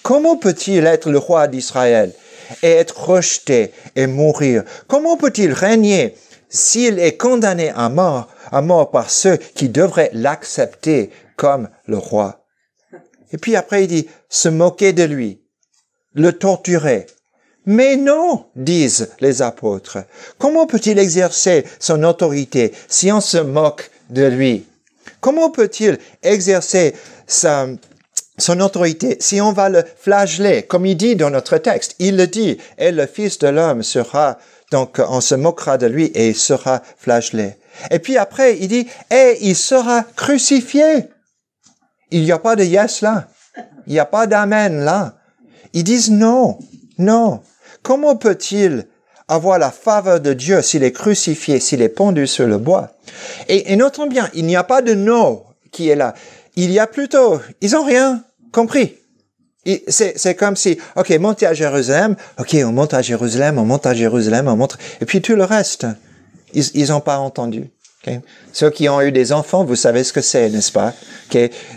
Comment 0.03 0.35
peut-il 0.35 0.85
être 0.85 1.09
le 1.09 1.17
roi 1.17 1.47
d'Israël 1.47 2.13
et 2.61 2.71
être 2.71 3.09
rejeté 3.09 3.71
et 3.95 4.05
mourir? 4.05 4.63
Comment 4.87 5.15
peut-il 5.15 5.53
régner 5.53 6.15
s'il 6.49 6.99
est 6.99 7.17
condamné 7.17 7.71
à 7.75 7.87
mort, 7.87 8.27
à 8.51 8.61
mort 8.61 8.91
par 8.91 9.09
ceux 9.09 9.37
qui 9.37 9.69
devraient 9.69 10.11
l'accepter 10.13 11.09
comme 11.37 11.69
le 11.87 11.97
roi? 11.97 12.45
Et 13.31 13.37
puis 13.37 13.55
après, 13.55 13.85
il 13.85 13.87
dit, 13.87 14.07
se 14.29 14.49
moquer 14.49 14.91
de 14.91 15.03
lui, 15.03 15.41
le 16.13 16.33
torturer. 16.33 17.07
Mais 17.65 17.95
non, 17.95 18.47
disent 18.57 19.09
les 19.21 19.41
apôtres. 19.41 19.99
Comment 20.37 20.67
peut-il 20.67 20.99
exercer 20.99 21.63
son 21.79 22.03
autorité 22.03 22.73
si 22.89 23.09
on 23.11 23.21
se 23.21 23.37
moque 23.37 23.89
de 24.09 24.25
lui? 24.25 24.65
Comment 25.21 25.49
peut-il 25.49 25.97
exercer 26.21 26.93
sa, 27.25 27.67
son 28.37 28.59
autorité 28.61 29.17
si 29.19 29.41
on 29.41 29.51
va 29.51 29.69
le 29.69 29.83
flageller, 29.97 30.63
comme 30.63 30.85
il 30.85 30.97
dit 30.97 31.15
dans 31.15 31.29
notre 31.29 31.57
texte? 31.57 31.95
Il 31.99 32.17
le 32.17 32.27
dit, 32.27 32.57
et 32.77 32.91
le 32.91 33.05
Fils 33.05 33.39
de 33.39 33.47
l'homme 33.47 33.83
sera, 33.83 34.37
donc 34.71 34.99
on 35.07 35.21
se 35.21 35.35
moquera 35.35 35.77
de 35.77 35.87
lui 35.87 36.05
et 36.05 36.29
il 36.29 36.35
sera 36.35 36.81
flagellé. 36.97 37.55
Et 37.91 37.99
puis 37.99 38.17
après, 38.17 38.57
il 38.59 38.67
dit, 38.67 38.87
et 39.11 39.37
il 39.41 39.55
sera 39.55 40.03
crucifié. 40.15 41.09
Il 42.11 42.23
n'y 42.23 42.31
a 42.31 42.39
pas 42.39 42.55
de 42.55 42.63
yes 42.63 43.01
là. 43.01 43.27
Il 43.87 43.93
n'y 43.93 43.99
a 43.99 44.05
pas 44.05 44.27
d'amen 44.27 44.83
là. 44.83 45.15
Ils 45.73 45.83
disent 45.83 46.11
non, 46.11 46.59
non. 46.97 47.41
Comment 47.81 48.15
peut-il 48.15 48.87
avoir 49.27 49.57
la 49.57 49.71
faveur 49.71 50.19
de 50.19 50.33
Dieu 50.33 50.61
s'il 50.61 50.83
est 50.83 50.91
crucifié, 50.91 51.59
s'il 51.59 51.81
est 51.81 51.89
pendu 51.89 52.27
sur 52.27 52.47
le 52.47 52.57
bois? 52.57 52.91
Et, 53.47 53.73
et 53.73 53.75
notons 53.75 54.07
bien, 54.07 54.29
il 54.33 54.45
n'y 54.45 54.55
a 54.55 54.63
pas 54.63 54.81
de 54.81 54.93
non 54.93 55.43
qui 55.71 55.89
est 55.89 55.95
là. 55.95 56.13
Il 56.55 56.71
y 56.71 56.79
a 56.79 56.87
plutôt, 56.87 57.39
ils 57.61 57.75
ont 57.75 57.83
rien 57.83 58.23
compris. 58.51 58.95
C'est 59.87 60.35
comme 60.35 60.55
si, 60.55 60.77
ok, 60.95 61.09
montez 61.19 61.45
à 61.45 61.53
Jérusalem, 61.53 62.15
ok, 62.37 62.57
on 62.65 62.71
monte 62.73 62.93
à 62.93 63.01
Jérusalem, 63.01 63.57
on 63.57 63.65
monte 63.65 63.85
à 63.85 63.93
Jérusalem, 63.93 64.47
on 64.47 64.57
monte, 64.57 64.77
et 64.99 65.05
puis 65.05 65.21
tout 65.21 65.35
le 65.35 65.45
reste, 65.45 65.87
ils 66.53 66.89
n'ont 66.89 66.99
pas 66.99 67.17
entendu. 67.17 67.69
Ceux 68.51 68.69
qui 68.69 68.89
ont 68.89 69.01
eu 69.01 69.11
des 69.13 69.31
enfants, 69.31 69.63
vous 69.63 69.77
savez 69.77 70.03
ce 70.03 70.11
que 70.11 70.21
c'est, 70.21 70.49
n'est-ce 70.49 70.71
pas? 70.71 70.93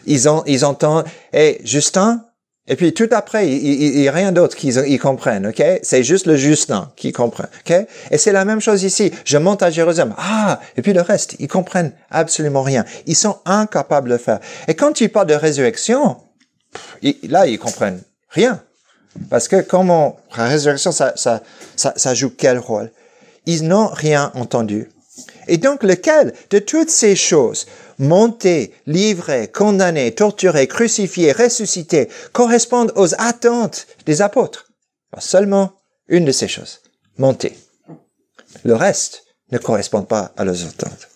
Ils, 0.07 0.29
ont, 0.29 0.43
ils 0.47 0.65
entendent, 0.65 1.05
hey, 1.33 1.61
Justin, 1.65 2.26
et 2.69 2.75
puis 2.75 2.93
tout 2.93 3.09
après, 3.13 3.49
il 3.49 4.01
n'y 4.01 4.09
a 4.09 4.13
rien 4.13 4.33
d'autre 4.33 4.57
qu'ils 4.57 4.77
ils 4.89 4.99
comprennent, 4.99 5.47
ok? 5.47 5.63
C'est 5.83 6.03
juste 6.03 6.27
le 6.27 6.37
Justin 6.37 6.91
qui 6.97 7.13
comprend, 7.13 7.45
ok? 7.45 7.87
Et 8.11 8.19
c'est 8.19 8.33
la 8.33 8.45
même 8.45 8.61
chose 8.61 8.83
ici. 8.83 9.13
Je 9.25 9.39
monte 9.39 9.63
à 9.63 9.71
Jérusalem. 9.71 10.15
Ah! 10.19 10.61
Et 10.77 10.83
puis 10.83 10.93
le 10.93 11.01
reste, 11.01 11.37
ils 11.39 11.47
comprennent 11.49 11.93
absolument 12.11 12.63
rien. 12.63 12.85
Ils 13.07 13.15
sont 13.15 13.39
incapables 13.45 14.11
de 14.11 14.19
faire. 14.19 14.41
Et 14.67 14.75
quand 14.75 14.93
tu 14.93 15.09
parles 15.09 15.29
de 15.29 15.35
résurrection, 15.35 16.17
là, 17.23 17.47
ils 17.47 17.59
comprennent 17.59 18.03
rien. 18.31 18.61
Parce 19.31 19.47
que 19.47 19.61
comment, 19.63 20.17
la 20.37 20.47
résurrection, 20.47 20.91
ça, 20.91 21.15
ça, 21.17 21.43
ça 21.77 22.15
joue 22.15 22.31
quel 22.37 22.59
rôle? 22.59 22.91
Ils 23.47 23.67
n'ont 23.67 23.87
rien 23.87 24.33
entendu. 24.35 24.89
Et 25.49 25.59
donc 25.59 25.83
lequel 25.83 26.35
de 26.51 26.59
toutes 26.59 26.91
ces 26.91 27.17
choses, 27.17 27.67
monter, 27.99 28.75
livrer, 28.87 29.49
condamner, 29.49 30.13
torturer, 30.13 30.67
crucifier, 30.67 31.33
ressusciter, 31.33 32.09
correspondent 32.33 32.93
aux 32.97 33.15
attentes 33.15 33.87
des 34.07 34.23
apôtres? 34.23 34.67
Seulement 35.19 35.73
une 36.09 36.25
de 36.25 36.33
ces 36.33 36.49
choses, 36.49 36.81
monter. 37.19 37.57
Le 38.65 38.75
reste 38.75 39.25
ne 39.53 39.59
correspond 39.59 40.03
pas 40.03 40.33
à 40.37 40.45
leurs 40.45 40.67
attentes. 40.67 41.09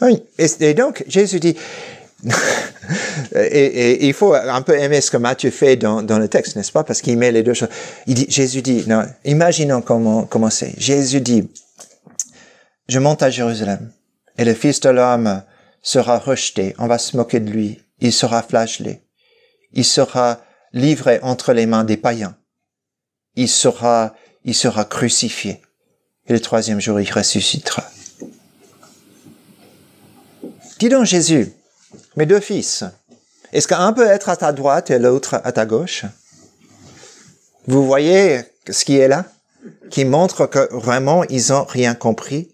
Oui. 0.00 0.22
Et, 0.38 0.74
donc 0.74 1.04
Jésus 1.06 1.40
dit, 1.40 1.56
et, 3.34 4.06
il 4.06 4.12
faut 4.12 4.34
un 4.34 4.62
peu 4.62 4.76
aimer 4.78 5.00
ce 5.00 5.10
que 5.10 5.16
Matthieu 5.16 5.50
fait 5.50 5.76
dans, 5.76 6.02
dans 6.02 6.18
le 6.18 6.28
texte, 6.28 6.56
n'est-ce 6.56 6.72
pas? 6.72 6.84
Parce 6.84 7.00
qu'il 7.00 7.16
met 7.16 7.32
les 7.32 7.42
deux 7.42 7.54
choses. 7.54 7.68
Il 8.06 8.14
dit, 8.14 8.26
Jésus 8.28 8.62
dit, 8.62 8.84
non, 8.86 9.04
imaginons 9.24 9.80
comment, 9.80 10.24
comment 10.24 10.50
c'est. 10.50 10.74
Jésus 10.78 11.20
dit, 11.20 11.48
je 12.88 12.98
monte 12.98 13.22
à 13.22 13.30
Jérusalem, 13.30 13.92
et 14.38 14.44
le 14.44 14.54
Fils 14.54 14.80
de 14.80 14.90
l'homme 14.90 15.42
sera 15.82 16.18
rejeté, 16.18 16.74
on 16.78 16.86
va 16.86 16.98
se 16.98 17.16
moquer 17.16 17.40
de 17.40 17.50
lui, 17.50 17.80
il 18.00 18.12
sera 18.12 18.42
flagellé, 18.42 19.02
il 19.72 19.84
sera 19.84 20.40
livré 20.72 21.20
entre 21.22 21.52
les 21.52 21.66
mains 21.66 21.84
des 21.84 21.96
païens, 21.96 22.36
il 23.36 23.48
sera, 23.48 24.14
il 24.44 24.54
sera 24.54 24.84
crucifié, 24.84 25.62
et 26.26 26.32
le 26.32 26.40
troisième 26.40 26.80
jour 26.80 27.00
il 27.00 27.10
ressuscitera. 27.10 27.84
Dis 30.78 30.88
donc 30.88 31.04
Jésus, 31.04 31.52
mes 32.16 32.26
deux 32.26 32.40
fils, 32.40 32.84
est-ce 33.52 33.68
qu'un 33.68 33.92
peut 33.92 34.06
être 34.06 34.28
à 34.28 34.36
ta 34.36 34.52
droite 34.52 34.90
et 34.90 34.98
l'autre 34.98 35.40
à 35.44 35.52
ta 35.52 35.66
gauche? 35.66 36.04
Vous 37.66 37.86
voyez 37.86 38.42
ce 38.68 38.84
qui 38.84 38.96
est 38.96 39.08
là 39.08 39.26
Qui 39.90 40.04
montre 40.04 40.46
que 40.46 40.74
vraiment 40.74 41.22
ils 41.24 41.50
n'ont 41.50 41.64
rien 41.64 41.94
compris 41.94 42.51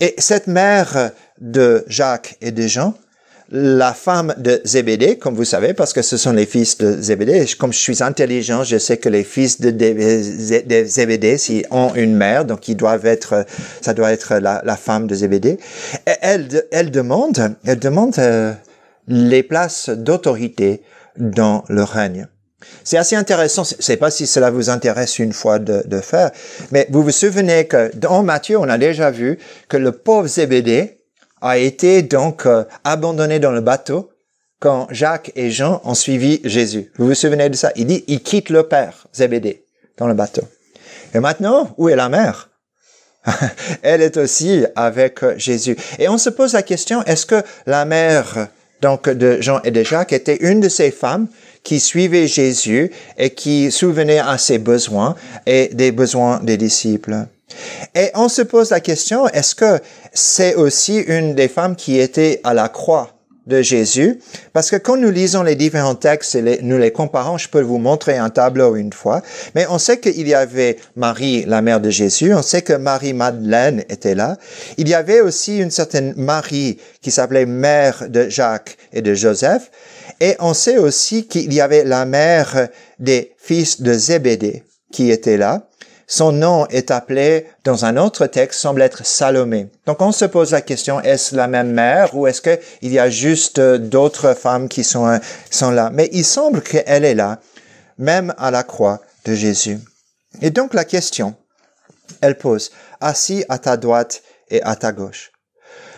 et 0.00 0.14
cette 0.18 0.46
mère 0.46 1.10
de 1.40 1.84
Jacques 1.88 2.36
et 2.40 2.52
de 2.52 2.66
Jean, 2.66 2.94
la 3.52 3.92
femme 3.94 4.32
de 4.38 4.60
Zébédée, 4.64 5.18
comme 5.18 5.34
vous 5.34 5.44
savez, 5.44 5.74
parce 5.74 5.92
que 5.92 6.02
ce 6.02 6.16
sont 6.16 6.32
les 6.32 6.46
fils 6.46 6.78
de 6.78 7.00
Zébédée. 7.00 7.44
Comme 7.58 7.72
je 7.72 7.78
suis 7.78 8.02
intelligent, 8.02 8.62
je 8.62 8.78
sais 8.78 8.96
que 8.96 9.08
les 9.08 9.24
fils 9.24 9.60
de, 9.60 10.84
Zébédée, 10.84 11.36
s'ils 11.36 11.66
ont 11.70 11.92
une 11.94 12.14
mère, 12.14 12.44
donc 12.44 12.68
ils 12.68 12.76
doivent 12.76 13.06
être, 13.06 13.44
ça 13.80 13.92
doit 13.92 14.12
être 14.12 14.36
la, 14.36 14.76
femme 14.76 15.08
de 15.08 15.14
Zébédée. 15.14 15.58
Et 16.06 16.12
elle, 16.20 16.90
demande, 16.90 17.56
elle 17.64 17.78
demande 17.80 18.16
euh, 18.18 18.52
les 19.08 19.42
places 19.42 19.90
d'autorité 19.90 20.82
dans 21.16 21.64
le 21.68 21.82
règne. 21.82 22.28
C'est 22.84 22.98
assez 22.98 23.16
intéressant. 23.16 23.64
Je 23.64 23.76
ne 23.76 23.82
sais 23.82 23.96
pas 23.96 24.10
si 24.10 24.26
cela 24.26 24.50
vous 24.50 24.70
intéresse 24.70 25.18
une 25.18 25.32
fois 25.32 25.58
de, 25.58 26.00
faire, 26.00 26.30
mais 26.70 26.86
vous 26.90 27.02
vous 27.02 27.10
souvenez 27.10 27.66
que 27.66 27.90
dans 27.96 28.22
Matthieu, 28.22 28.58
on 28.58 28.68
a 28.68 28.78
déjà 28.78 29.10
vu 29.10 29.38
que 29.68 29.76
le 29.76 29.92
pauvre 29.92 30.28
Zébédée 30.28 30.98
a 31.40 31.58
été 31.58 32.02
donc 32.02 32.46
euh, 32.46 32.64
abandonné 32.84 33.38
dans 33.38 33.52
le 33.52 33.60
bateau 33.60 34.10
quand 34.58 34.88
Jacques 34.90 35.32
et 35.36 35.50
Jean 35.50 35.80
ont 35.84 35.94
suivi 35.94 36.40
Jésus. 36.44 36.92
Vous 36.96 37.06
vous 37.06 37.14
souvenez 37.14 37.48
de 37.48 37.56
ça? 37.56 37.72
Il 37.76 37.86
dit, 37.86 38.04
il 38.08 38.22
quitte 38.22 38.50
le 38.50 38.64
père 38.64 39.06
Zébédée 39.12 39.64
dans 39.96 40.06
le 40.06 40.14
bateau. 40.14 40.42
Et 41.14 41.20
maintenant, 41.20 41.74
où 41.78 41.88
est 41.88 41.96
la 41.96 42.08
mère? 42.08 42.50
Elle 43.82 44.02
est 44.02 44.16
aussi 44.16 44.64
avec 44.76 45.22
euh, 45.22 45.34
Jésus. 45.36 45.76
Et 45.98 46.08
on 46.08 46.18
se 46.18 46.30
pose 46.30 46.52
la 46.52 46.62
question, 46.62 47.02
est-ce 47.04 47.26
que 47.26 47.42
la 47.66 47.84
mère 47.84 48.48
donc 48.80 49.08
de 49.08 49.40
Jean 49.40 49.60
et 49.64 49.70
de 49.70 49.82
Jacques 49.82 50.12
était 50.12 50.36
une 50.36 50.60
de 50.60 50.68
ces 50.68 50.90
femmes 50.90 51.28
qui 51.62 51.80
suivait 51.80 52.26
Jésus 52.26 52.90
et 53.18 53.30
qui 53.30 53.70
souvenait 53.70 54.18
à 54.18 54.38
ses 54.38 54.58
besoins 54.58 55.14
et 55.46 55.70
des 55.72 55.92
besoins 55.92 56.40
des 56.40 56.56
disciples. 56.56 57.26
Et 57.94 58.10
on 58.14 58.28
se 58.28 58.42
pose 58.42 58.70
la 58.70 58.80
question, 58.80 59.26
est-ce 59.28 59.54
que 59.54 59.80
c'est 60.12 60.54
aussi 60.54 60.98
une 60.98 61.34
des 61.34 61.48
femmes 61.48 61.76
qui 61.76 61.98
était 61.98 62.40
à 62.44 62.54
la 62.54 62.68
croix 62.68 63.10
de 63.46 63.62
Jésus, 63.62 64.20
parce 64.52 64.70
que 64.70 64.76
quand 64.76 64.96
nous 64.96 65.10
lisons 65.10 65.42
les 65.42 65.56
différents 65.56 65.94
textes 65.94 66.34
et 66.34 66.60
nous 66.62 66.78
les 66.78 66.92
comparons, 66.92 67.38
je 67.38 67.48
peux 67.48 67.62
vous 67.62 67.78
montrer 67.78 68.16
un 68.16 68.30
tableau 68.30 68.76
une 68.76 68.92
fois, 68.92 69.22
mais 69.54 69.66
on 69.68 69.78
sait 69.78 69.98
qu'il 69.98 70.28
y 70.28 70.34
avait 70.34 70.76
Marie, 70.94 71.44
la 71.46 71.62
mère 71.62 71.80
de 71.80 71.90
Jésus, 71.90 72.34
on 72.34 72.42
sait 72.42 72.62
que 72.62 72.74
Marie-Madeleine 72.74 73.84
était 73.88 74.14
là, 74.14 74.36
il 74.76 74.88
y 74.88 74.94
avait 74.94 75.20
aussi 75.20 75.58
une 75.58 75.70
certaine 75.70 76.14
Marie 76.16 76.78
qui 77.00 77.10
s'appelait 77.10 77.46
mère 77.46 78.04
de 78.08 78.28
Jacques 78.28 78.76
et 78.92 79.02
de 79.02 79.14
Joseph, 79.14 79.70
et 80.20 80.36
on 80.38 80.54
sait 80.54 80.78
aussi 80.78 81.26
qu'il 81.26 81.52
y 81.52 81.60
avait 81.60 81.84
la 81.84 82.04
mère 82.04 82.68
des 82.98 83.34
fils 83.38 83.80
de 83.80 83.92
Zébédée 83.92 84.64
qui 84.92 85.10
était 85.10 85.38
là. 85.38 85.66
Son 86.06 86.32
nom 86.32 86.66
est 86.66 86.90
appelé 86.90 87.46
dans 87.62 87.84
un 87.84 87.96
autre 87.96 88.26
texte, 88.26 88.60
semble 88.60 88.82
être 88.82 89.06
Salomé. 89.06 89.68
Donc 89.86 90.02
on 90.02 90.10
se 90.10 90.24
pose 90.24 90.50
la 90.50 90.60
question, 90.60 91.00
est-ce 91.00 91.36
la 91.36 91.46
même 91.46 91.70
mère 91.70 92.16
ou 92.16 92.26
est-ce 92.26 92.42
qu'il 92.42 92.92
y 92.92 92.98
a 92.98 93.08
juste 93.08 93.60
d'autres 93.60 94.34
femmes 94.34 94.68
qui 94.68 94.82
sont, 94.82 95.20
sont 95.50 95.70
là? 95.70 95.90
Mais 95.92 96.08
il 96.12 96.24
semble 96.24 96.62
qu'elle 96.62 97.04
est 97.04 97.14
là, 97.14 97.40
même 97.96 98.34
à 98.38 98.50
la 98.50 98.64
croix 98.64 99.00
de 99.24 99.34
Jésus. 99.34 99.78
Et 100.42 100.50
donc 100.50 100.74
la 100.74 100.84
question, 100.84 101.36
elle 102.20 102.36
pose, 102.36 102.72
assis 103.00 103.44
à 103.48 103.58
ta 103.58 103.76
droite 103.76 104.22
et 104.50 104.60
à 104.62 104.74
ta 104.74 104.90
gauche. 104.90 105.30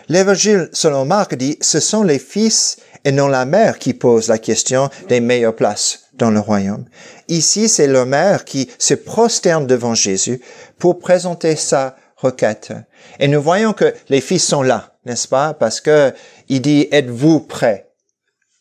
L'évangile 0.09 0.69
selon 0.73 1.05
Marc 1.05 1.35
dit, 1.35 1.57
ce 1.61 1.79
sont 1.79 2.03
les 2.03 2.19
fils 2.19 2.77
et 3.05 3.11
non 3.11 3.27
la 3.27 3.45
mère 3.45 3.79
qui 3.79 3.93
pose 3.93 4.27
la 4.27 4.37
question 4.37 4.89
des 5.09 5.19
meilleures 5.19 5.55
places 5.55 6.03
dans 6.13 6.31
le 6.31 6.39
royaume. 6.39 6.85
Ici, 7.27 7.69
c'est 7.69 7.87
le 7.87 8.05
mère 8.05 8.45
qui 8.45 8.69
se 8.77 8.93
prosterne 8.93 9.67
devant 9.67 9.95
Jésus 9.95 10.41
pour 10.77 10.99
présenter 10.99 11.55
sa 11.55 11.95
requête. 12.17 12.73
Et 13.19 13.27
nous 13.27 13.41
voyons 13.41 13.73
que 13.73 13.93
les 14.09 14.21
fils 14.21 14.45
sont 14.45 14.61
là, 14.61 14.93
n'est-ce 15.05 15.27
pas? 15.27 15.53
Parce 15.53 15.81
que 15.81 16.13
il 16.49 16.61
dit, 16.61 16.87
êtes-vous 16.91 17.41
prêts? 17.41 17.89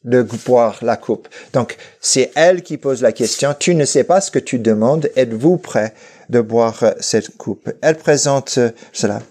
de 0.05 0.23
boire 0.23 0.79
la 0.83 0.97
coupe? 0.97 1.29
Donc, 1.53 1.77
c'est 2.01 2.33
elle 2.35 2.63
qui 2.63 2.77
pose 2.77 3.03
la 3.03 3.13
question. 3.13 3.55
Tu 3.57 3.75
ne 3.75 3.85
sais 3.85 4.05
pas 4.05 4.21
ce 4.21 4.31
que 4.31 4.39
tu 4.39 4.59
demandes. 4.59 5.09
Êtes-vous 5.17 5.59
prêt 5.59 5.95
de 6.29 6.41
boire 6.41 6.95
cette 7.01 7.37
coupe? 7.37 7.71
Elle 7.83 7.97
présente 7.97 8.59
cela. 8.93 9.23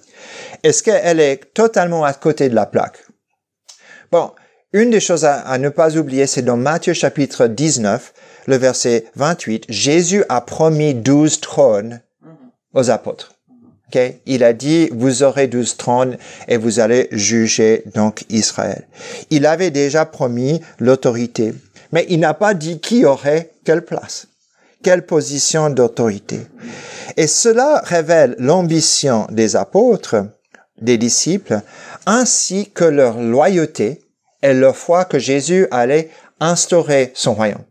Est-ce 0.63 0.83
qu'elle 0.83 1.19
est 1.19 1.53
totalement 1.53 2.03
à 2.03 2.13
côté 2.13 2.49
de 2.49 2.55
la 2.55 2.65
plaque? 2.65 2.97
Bon, 4.11 4.31
une 4.73 4.89
des 4.89 4.99
choses 4.99 5.25
à, 5.25 5.57
ne 5.57 5.69
pas 5.69 5.97
oublier, 5.97 6.27
c'est 6.27 6.41
dans 6.43 6.57
Matthieu 6.57 6.93
chapitre 6.93 7.47
19, 7.47 8.13
le 8.47 8.55
verset 8.55 9.05
28, 9.15 9.65
Jésus 9.67 10.23
a 10.29 10.41
promis 10.41 10.93
douze 10.93 11.41
trônes 11.41 12.01
aux 12.73 12.89
apôtres. 12.89 13.33
Okay? 13.89 14.21
Il 14.25 14.43
a 14.45 14.53
dit, 14.53 14.89
vous 14.93 15.23
aurez 15.23 15.47
douze 15.47 15.75
trônes 15.75 16.17
et 16.47 16.55
vous 16.55 16.79
allez 16.79 17.09
juger 17.11 17.83
donc 17.93 18.23
Israël. 18.29 18.87
Il 19.29 19.45
avait 19.45 19.71
déjà 19.71 20.05
promis 20.05 20.61
l'autorité, 20.79 21.53
mais 21.91 22.05
il 22.07 22.21
n'a 22.21 22.33
pas 22.33 22.53
dit 22.53 22.79
qui 22.79 23.03
aurait 23.03 23.51
quelle 23.65 23.83
place, 23.83 24.27
quelle 24.83 25.05
position 25.05 25.69
d'autorité. 25.69 26.39
Et 27.21 27.27
cela 27.27 27.83
révèle 27.85 28.35
l'ambition 28.39 29.27
des 29.29 29.55
apôtres, 29.55 30.25
des 30.81 30.97
disciples, 30.97 31.61
ainsi 32.07 32.71
que 32.71 32.83
leur 32.83 33.19
loyauté 33.21 34.01
et 34.41 34.55
leur 34.55 34.75
foi 34.75 35.05
que 35.05 35.19
Jésus 35.19 35.67
allait 35.69 36.09
instaurer 36.39 37.11
son 37.13 37.35
royaume. 37.35 37.61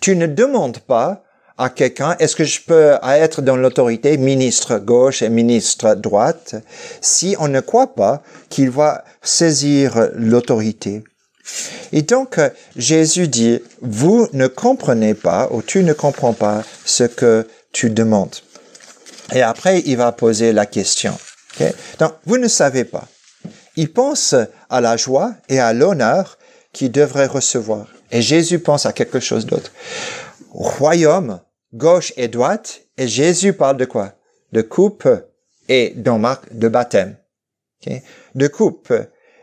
Tu 0.00 0.16
ne 0.16 0.26
demandes 0.26 0.80
pas 0.80 1.24
à 1.56 1.70
quelqu'un, 1.70 2.14
est-ce 2.18 2.36
que 2.36 2.44
je 2.44 2.60
peux 2.60 2.98
être 3.02 3.40
dans 3.40 3.56
l'autorité, 3.56 4.18
ministre 4.18 4.76
gauche 4.76 5.22
et 5.22 5.30
ministre 5.30 5.94
droite, 5.94 6.56
si 7.00 7.34
on 7.40 7.48
ne 7.48 7.60
croit 7.60 7.94
pas 7.94 8.22
qu'il 8.50 8.68
va 8.68 9.04
saisir 9.22 10.10
l'autorité? 10.12 11.04
Et 11.92 12.02
donc, 12.02 12.38
Jésus 12.76 13.28
dit, 13.28 13.60
vous 13.80 14.28
ne 14.34 14.46
comprenez 14.46 15.14
pas 15.14 15.48
ou 15.52 15.62
tu 15.62 15.84
ne 15.84 15.94
comprends 15.94 16.34
pas 16.34 16.64
ce 16.84 17.04
que 17.04 17.48
tu 17.72 17.88
demandes. 17.88 18.36
Et 19.32 19.42
après, 19.42 19.80
il 19.86 19.96
va 19.96 20.12
poser 20.12 20.52
la 20.52 20.66
question. 20.66 21.16
Donc, 21.98 22.14
vous 22.24 22.38
ne 22.38 22.48
savez 22.48 22.84
pas. 22.84 23.06
Il 23.76 23.92
pense 23.92 24.34
à 24.68 24.80
la 24.80 24.96
joie 24.96 25.34
et 25.48 25.60
à 25.60 25.72
l'honneur 25.72 26.38
qu'il 26.72 26.90
devrait 26.90 27.26
recevoir. 27.26 27.86
Et 28.10 28.22
Jésus 28.22 28.58
pense 28.58 28.86
à 28.86 28.92
quelque 28.92 29.20
chose 29.20 29.46
d'autre. 29.46 29.72
Royaume 30.50 31.40
gauche 31.72 32.12
et 32.16 32.28
droite, 32.28 32.80
et 32.96 33.06
Jésus 33.06 33.52
parle 33.52 33.76
de 33.76 33.84
quoi? 33.84 34.12
De 34.52 34.62
coupe 34.62 35.08
et 35.68 35.92
dans 35.96 36.18
Marc 36.18 36.52
de 36.52 36.68
baptême. 36.68 37.16
De 38.34 38.48
coupe. 38.48 38.92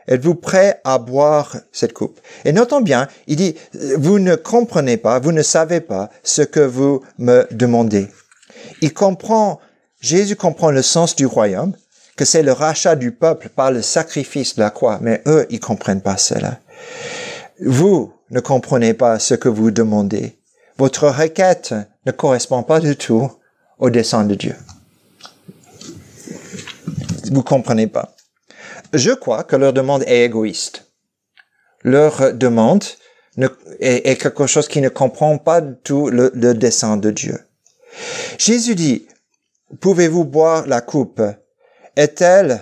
Êtes-vous 0.08 0.36
prêt 0.36 0.79
à 0.84 1.00
boire 1.00 1.58
cette 1.72 1.94
coupe? 1.94 2.20
Et 2.46 2.53
notons 2.53 2.82
bien, 2.82 3.08
il 3.27 3.36
dit, 3.36 3.56
vous 3.98 4.20
ne 4.20 4.36
comprenez 4.36 4.98
pas, 4.98 5.20
vous 5.20 5.32
ne 5.34 5.41
savez 5.41 5.82
pas 5.82 6.10
ce 6.24 6.41
que 6.41 6.60
vous 6.60 7.03
me 7.17 7.46
demandez. 7.51 8.08
Il 8.82 8.94
comprend, 8.94 9.60
Jésus 10.00 10.36
comprend 10.36 10.72
le 10.72 10.82
sens 10.82 11.16
du 11.16 11.25
royaume, 11.25 11.75
que 12.16 12.25
c'est 12.25 12.44
le 12.44 12.51
rachat 12.51 12.96
du 12.96 13.12
peuple 13.12 13.50
par 13.50 13.72
le 13.72 13.82
sacrifice 13.82 14.56
de 14.56 14.62
la 14.62 14.70
croix, 14.70 15.00
mais 15.01 15.22
eux, 15.27 15.46
ils 15.50 15.60
comprennent 15.60 16.01
pas 16.01 16.18
cela. 16.18 16.60
Vous 17.63 18.13
ne 18.32 18.39
comprenez 18.39 18.94
pas 18.94 19.20
ce 19.20 19.34
que 19.34 19.50
vous 19.50 19.72
demandez. 19.72 20.38
Votre 20.77 21.08
requête 21.08 21.74
ne 22.06 22.12
correspond 22.12 22.63
pas 22.63 22.80
du 22.80 22.96
tout 22.96 23.32
au 23.80 23.89
dessein 23.89 24.25
de 24.25 24.36
Dieu. 24.36 24.56
Vous 27.32 27.44
comprenez 27.44 27.88
pas. 27.88 28.16
Je 28.94 29.12
crois 29.12 29.44
que 29.44 29.56
leur 29.56 29.74
demande 29.74 30.04
est 30.08 30.25
égoïste. 30.25 30.86
Leur 31.84 32.34
demande 32.34 32.84
est, 33.80 34.20
quelque 34.20 34.48
chose 34.48 34.68
qui 34.68 34.82
ne 34.82 34.89
comprend 34.89 35.38
pas 35.38 35.62
du 35.62 35.75
tout 35.84 36.10
le, 36.10 36.32
le 36.34 36.54
dessein 36.54 36.98
de 36.98 37.12
Dieu. 37.12 37.39
Jésus 38.38 38.75
dit, 38.75 39.08
pouvez-vous 39.79 40.25
boire 40.25 40.67
la 40.67 40.82
coupe? 40.82 41.21
Est-elle 41.95 42.62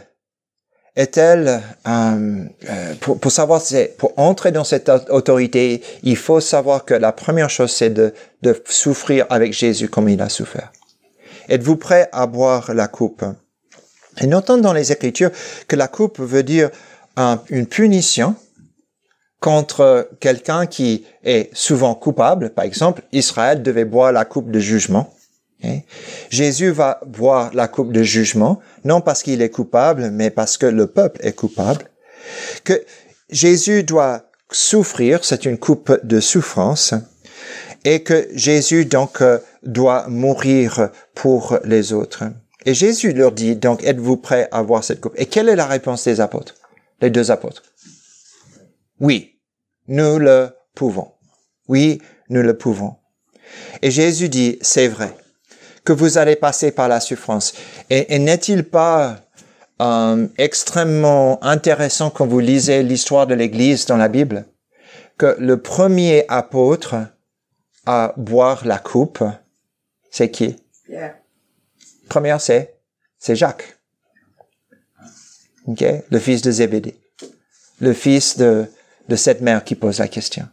est-elle 0.97 1.61
euh, 1.87 2.45
euh, 2.69 2.93
pour, 3.01 3.19
pour, 3.19 3.29
savoir 3.29 3.59
c'est 3.59 3.97
pour 3.97 4.13
entrer 4.17 4.53
dans 4.53 4.63
cette 4.63 4.89
autorité 5.09 5.81
il 6.03 6.15
faut 6.15 6.39
savoir 6.39 6.85
que 6.85 6.93
la 6.93 7.11
première 7.11 7.49
chose 7.49 7.71
c'est 7.71 7.89
de, 7.89 8.13
de 8.43 8.63
souffrir 8.69 9.25
avec 9.29 9.51
Jésus 9.51 9.89
comme 9.89 10.07
il 10.07 10.21
a 10.21 10.29
souffert 10.29 10.71
êtes-vous 11.49 11.75
prêt 11.75 12.09
à 12.11 12.27
boire 12.27 12.73
la 12.73 12.87
coupe? 12.87 13.23
Et 14.21 14.27
notons 14.27 14.57
dans 14.57 14.73
les 14.73 14.91
Écritures 14.91 15.31
que 15.67 15.75
la 15.75 15.87
coupe 15.87 16.19
veut 16.19 16.43
dire 16.43 16.69
une 17.49 17.67
punition 17.67 18.35
contre 19.39 20.09
quelqu'un 20.19 20.65
qui 20.65 21.05
est 21.23 21.49
souvent 21.53 21.95
coupable. 21.95 22.51
Par 22.51 22.65
exemple, 22.65 23.03
Israël 23.11 23.61
devait 23.61 23.85
boire 23.85 24.11
la 24.11 24.25
coupe 24.25 24.51
de 24.51 24.59
jugement. 24.59 25.13
Jésus 26.29 26.71
va 26.71 26.99
boire 27.05 27.51
la 27.53 27.67
coupe 27.67 27.91
de 27.91 28.03
jugement, 28.03 28.59
non 28.83 29.01
parce 29.01 29.23
qu'il 29.23 29.41
est 29.41 29.49
coupable, 29.49 30.11
mais 30.11 30.29
parce 30.29 30.57
que 30.57 30.65
le 30.65 30.87
peuple 30.87 31.19
est 31.23 31.33
coupable. 31.33 31.89
Que 32.63 32.83
Jésus 33.29 33.83
doit 33.83 34.29
souffrir, 34.51 35.23
c'est 35.23 35.45
une 35.45 35.57
coupe 35.57 35.99
de 36.03 36.19
souffrance, 36.19 36.93
et 37.83 38.03
que 38.03 38.27
Jésus 38.33 38.85
donc 38.85 39.21
euh, 39.21 39.39
doit 39.63 40.07
mourir 40.07 40.89
pour 41.13 41.59
les 41.63 41.93
autres. 41.93 42.23
Et 42.65 42.73
Jésus 42.73 43.13
leur 43.13 43.31
dit, 43.31 43.55
donc, 43.55 43.83
êtes-vous 43.83 44.17
prêts 44.17 44.47
à 44.51 44.63
voir 44.63 44.83
cette 44.83 44.99
coupe? 44.99 45.13
Et 45.17 45.27
quelle 45.27 45.49
est 45.49 45.55
la 45.55 45.67
réponse 45.67 46.03
des 46.03 46.19
apôtres? 46.19 46.55
Les 46.99 47.11
deux 47.11 47.29
apôtres. 47.29 47.61
Oui, 48.99 49.39
nous 49.87 50.17
le 50.17 50.49
pouvons. 50.73 51.11
Oui, 51.67 52.01
nous 52.29 52.41
le 52.41 52.57
pouvons. 52.57 52.95
Et 53.83 53.91
Jésus 53.91 54.29
dit, 54.29 54.57
c'est 54.61 54.87
vrai 54.87 55.15
que 55.85 55.93
vous 55.93 56.17
allez 56.17 56.35
passer 56.35 56.71
par 56.71 56.87
la 56.87 56.99
souffrance. 56.99 57.53
Et, 57.89 58.17
n'est-il 58.19 58.63
pas 58.63 59.17
euh, 59.81 60.27
extrêmement 60.37 61.41
intéressant 61.43 62.09
quand 62.09 62.25
vous 62.25 62.39
lisez 62.39 62.83
l'histoire 62.83 63.27
de 63.27 63.35
l'Église 63.35 63.85
dans 63.85 63.97
la 63.97 64.07
Bible 64.07 64.45
que 65.17 65.37
le 65.39 65.61
premier 65.61 66.25
apôtre 66.27 66.95
à 67.85 68.13
boire 68.17 68.65
la 68.65 68.79
coupe, 68.79 69.23
c'est 70.11 70.31
qui? 70.31 70.57
Yeah. 70.89 71.15
Première, 72.09 72.41
c'est 72.41 72.75
c'est 73.17 73.35
Jacques, 73.35 73.77
okay? 75.67 76.03
le 76.09 76.19
fils 76.19 76.41
de 76.41 76.51
Zébédée, 76.51 76.99
le 77.79 77.93
fils 77.93 78.37
de 78.37 78.65
de 79.07 79.15
cette 79.15 79.41
mère 79.41 79.63
qui 79.63 79.75
pose 79.75 79.99
la 79.99 80.07
question. 80.07 80.47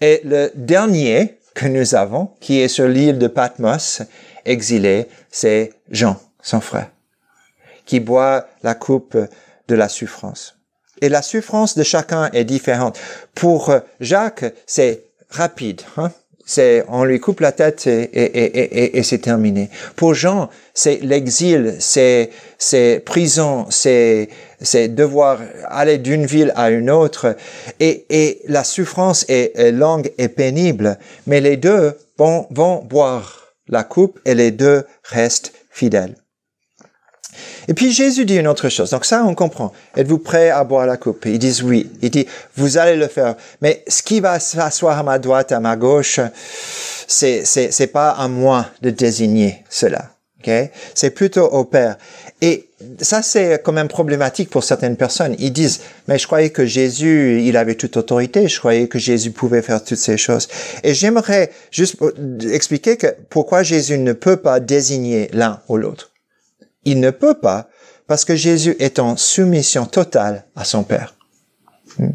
Et 0.00 0.20
le 0.24 0.50
dernier 0.54 1.38
que 1.54 1.66
nous 1.66 1.94
avons, 1.94 2.30
qui 2.40 2.60
est 2.60 2.68
sur 2.68 2.88
l'île 2.88 3.18
de 3.18 3.28
Patmos, 3.28 4.02
exilé, 4.44 5.06
c'est 5.30 5.72
Jean, 5.90 6.20
son 6.42 6.60
frère, 6.60 6.90
qui 7.86 8.00
boit 8.00 8.48
la 8.62 8.74
coupe 8.74 9.16
de 9.68 9.74
la 9.74 9.88
souffrance. 9.88 10.56
Et 11.00 11.08
la 11.08 11.22
souffrance 11.22 11.76
de 11.76 11.82
chacun 11.82 12.30
est 12.32 12.44
différente. 12.44 12.98
Pour 13.34 13.74
Jacques, 14.00 14.44
c'est 14.66 15.04
rapide. 15.30 15.82
Hein? 15.96 16.10
C'est, 16.46 16.84
on 16.88 17.04
lui 17.04 17.20
coupe 17.20 17.40
la 17.40 17.52
tête 17.52 17.86
et, 17.86 18.02
et, 18.02 18.44
et, 18.44 18.98
et 18.98 19.02
c'est 19.02 19.18
terminé. 19.18 19.70
Pour 19.96 20.12
Jean, 20.12 20.50
c'est 20.74 21.00
l'exil, 21.02 21.76
c'est, 21.78 22.30
c'est 22.58 23.02
prison, 23.04 23.66
c'est, 23.70 24.28
c'est 24.60 24.88
devoir 24.88 25.40
aller 25.68 25.96
d'une 25.96 26.26
ville 26.26 26.52
à 26.54 26.70
une 26.70 26.90
autre. 26.90 27.34
Et, 27.80 28.42
la 28.46 28.62
souffrance 28.62 29.24
est, 29.28 29.58
est 29.58 29.72
longue 29.72 30.12
et 30.18 30.28
pénible. 30.28 30.98
Mais 31.26 31.40
les 31.40 31.56
deux 31.56 31.96
vont, 32.18 32.46
vont 32.50 32.84
boire 32.84 33.43
la 33.68 33.84
coupe 33.84 34.20
et 34.24 34.34
les 34.34 34.50
deux 34.50 34.84
restent 35.04 35.52
fidèles. 35.70 36.16
Et 37.66 37.74
puis 37.74 37.92
Jésus 37.92 38.24
dit 38.24 38.36
une 38.36 38.46
autre 38.46 38.68
chose. 38.68 38.90
Donc 38.90 39.04
ça, 39.04 39.24
on 39.24 39.34
comprend. 39.34 39.72
Êtes-vous 39.96 40.18
prêt 40.18 40.50
à 40.50 40.62
boire 40.64 40.86
la 40.86 40.96
coupe? 40.96 41.24
Ils 41.26 41.38
disent 41.38 41.62
oui. 41.62 41.90
Il 42.02 42.10
dit, 42.10 42.26
vous 42.56 42.78
allez 42.78 42.96
le 42.96 43.08
faire. 43.08 43.34
Mais 43.60 43.82
ce 43.88 44.02
qui 44.02 44.20
va 44.20 44.38
s'asseoir 44.38 44.98
à 44.98 45.02
ma 45.02 45.18
droite, 45.18 45.50
à 45.50 45.60
ma 45.60 45.76
gauche, 45.76 46.20
c'est, 47.06 47.44
c'est, 47.44 47.72
c'est 47.72 47.88
pas 47.88 48.10
à 48.10 48.28
moi 48.28 48.66
de 48.82 48.90
désigner 48.90 49.64
cela. 49.68 50.13
Okay? 50.44 50.70
C'est 50.94 51.10
plutôt 51.10 51.46
au 51.46 51.64
Père. 51.64 51.96
Et 52.42 52.68
ça, 53.00 53.22
c'est 53.22 53.62
quand 53.62 53.72
même 53.72 53.88
problématique 53.88 54.50
pour 54.50 54.62
certaines 54.62 54.96
personnes. 54.96 55.34
Ils 55.38 55.52
disent, 55.52 55.80
mais 56.06 56.18
je 56.18 56.26
croyais 56.26 56.50
que 56.50 56.66
Jésus, 56.66 57.40
il 57.42 57.56
avait 57.56 57.76
toute 57.76 57.96
autorité. 57.96 58.46
Je 58.46 58.58
croyais 58.58 58.86
que 58.86 58.98
Jésus 58.98 59.30
pouvait 59.30 59.62
faire 59.62 59.82
toutes 59.82 59.98
ces 59.98 60.18
choses. 60.18 60.48
Et 60.82 60.92
j'aimerais 60.92 61.50
juste 61.70 61.96
expliquer 62.42 62.98
que 62.98 63.06
pourquoi 63.30 63.62
Jésus 63.62 63.96
ne 63.96 64.12
peut 64.12 64.36
pas 64.36 64.60
désigner 64.60 65.30
l'un 65.32 65.62
ou 65.68 65.78
l'autre. 65.78 66.12
Il 66.84 67.00
ne 67.00 67.10
peut 67.10 67.34
pas 67.34 67.70
parce 68.06 68.26
que 68.26 68.36
Jésus 68.36 68.76
est 68.80 68.98
en 68.98 69.16
soumission 69.16 69.86
totale 69.86 70.44
à 70.54 70.64
son 70.64 70.84
Père. 70.84 71.16
Hmm. 71.98 72.10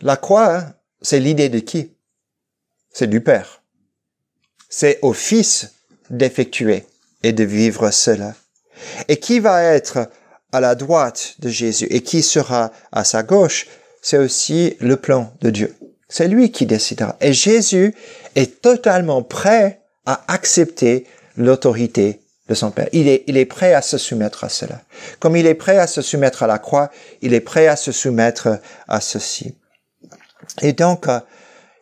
La 0.00 0.16
croix, 0.16 0.64
c'est 1.00 1.18
l'idée 1.18 1.48
de 1.48 1.58
qui? 1.58 1.90
C'est 2.92 3.08
du 3.08 3.20
Père. 3.20 3.62
C'est 4.68 5.00
au 5.02 5.12
Fils 5.12 5.74
d'effectuer 6.08 6.84
et 7.22 7.32
de 7.32 7.44
vivre 7.44 7.90
cela. 7.90 8.34
Et 9.08 9.16
qui 9.16 9.40
va 9.40 9.62
être 9.62 10.08
à 10.52 10.60
la 10.60 10.74
droite 10.74 11.34
de 11.38 11.48
Jésus 11.48 11.86
et 11.90 12.02
qui 12.02 12.22
sera 12.22 12.72
à 12.92 13.04
sa 13.04 13.22
gauche, 13.22 13.66
c'est 14.02 14.18
aussi 14.18 14.76
le 14.80 14.96
plan 14.96 15.32
de 15.40 15.50
Dieu. 15.50 15.74
C'est 16.08 16.28
lui 16.28 16.52
qui 16.52 16.66
décidera. 16.66 17.16
Et 17.20 17.32
Jésus 17.32 17.94
est 18.34 18.60
totalement 18.60 19.22
prêt 19.22 19.80
à 20.04 20.22
accepter 20.28 21.06
l'autorité 21.36 22.20
de 22.48 22.54
son 22.54 22.70
Père. 22.70 22.88
Il 22.92 23.08
est, 23.08 23.24
il 23.28 23.36
est 23.36 23.46
prêt 23.46 23.72
à 23.72 23.80
se 23.80 23.96
soumettre 23.96 24.44
à 24.44 24.48
cela. 24.48 24.82
Comme 25.20 25.36
il 25.36 25.46
est 25.46 25.54
prêt 25.54 25.78
à 25.78 25.86
se 25.86 26.02
soumettre 26.02 26.42
à 26.42 26.46
la 26.46 26.58
croix, 26.58 26.90
il 27.22 27.32
est 27.32 27.40
prêt 27.40 27.66
à 27.66 27.76
se 27.76 27.92
soumettre 27.92 28.58
à 28.88 29.00
ceci. 29.00 29.54
Et 30.60 30.72
donc, 30.72 31.08
euh, 31.08 31.20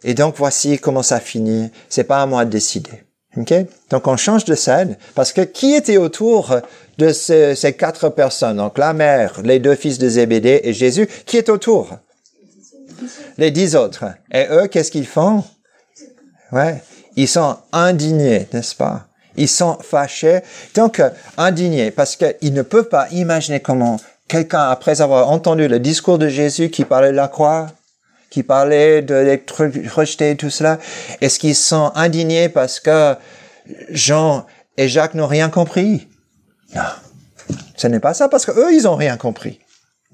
et 0.05 0.14
donc 0.14 0.37
voici 0.37 0.79
comment 0.79 1.03
ça 1.03 1.18
finit. 1.18 1.70
C'est 1.88 2.05
pas 2.05 2.22
à 2.22 2.26
moi 2.26 2.44
de 2.44 2.50
décider. 2.50 3.05
Okay? 3.37 3.66
Donc 3.90 4.07
on 4.09 4.16
change 4.16 4.45
de 4.45 4.55
scène 4.55 4.97
parce 5.14 5.33
que 5.33 5.43
qui 5.43 5.75
était 5.75 5.99
autour 5.99 6.57
de 6.99 7.12
ces, 7.12 7.75
quatre 7.79 8.09
personnes? 8.09 8.59
Donc 8.59 8.77
la 8.79 8.93
mère, 8.93 9.40
les 9.43 9.59
deux 9.59 9.75
fils 9.75 9.99
de 9.99 10.09
Zébédée 10.09 10.61
et 10.64 10.73
Jésus. 10.73 11.09
Qui 11.27 11.37
est 11.38 11.49
autour? 11.49 11.97
Les 13.38 13.51
dix 13.51 13.77
autres. 13.77 14.05
Et 14.33 14.47
eux, 14.51 14.66
qu'est-ce 14.66 14.90
qu'ils 14.90 15.07
font? 15.07 15.45
Ouais, 16.53 16.83
ils 17.16 17.29
sont 17.29 17.57
indignés, 17.73 18.49
n'est-ce 18.53 18.75
pas? 18.75 19.07
Ils 19.37 19.49
sont 19.49 19.79
fâchés. 19.81 20.40
Donc 20.75 21.01
euh, 21.01 21.11
indignés 21.38 21.90
parce 21.90 22.16
qu'ils 22.16 22.53
ne 22.53 22.62
peuvent 22.62 22.88
pas 22.88 23.09
imaginer 23.12 23.61
comment 23.61 23.99
quelqu'un, 24.29 24.69
après 24.69 25.01
avoir 25.01 25.31
entendu 25.31 25.69
le 25.69 25.79
discours 25.79 26.19
de 26.19 26.29
Jésus 26.29 26.71
qui 26.71 26.85
parlait 26.85 27.11
de 27.12 27.16
la 27.16 27.29
croix, 27.29 27.69
qui 28.31 28.43
parlait 28.43 29.03
de 29.03 29.38
rejeté, 29.95 30.37
tout 30.37 30.51
cela, 30.51 30.79
est-ce 31.21 31.38
qu'ils 31.38 31.57
sont 31.57 31.93
indignés 31.95 32.49
parce 32.49 32.81
que 32.81 33.14
Jean 33.90 34.47
et 34.77 34.88
Jacques 34.88 35.14
n'ont 35.14 35.27
rien 35.27 35.49
compris? 35.49 36.09
Non, 36.75 36.83
ce 37.77 37.87
n'est 37.87 38.01
pas 38.01 38.14
ça 38.14 38.29
parce 38.29 38.47
que 38.47 38.53
eux 38.53 38.73
ils 38.73 38.87
ont 38.87 38.97
rien 38.97 39.16
compris. 39.16 39.61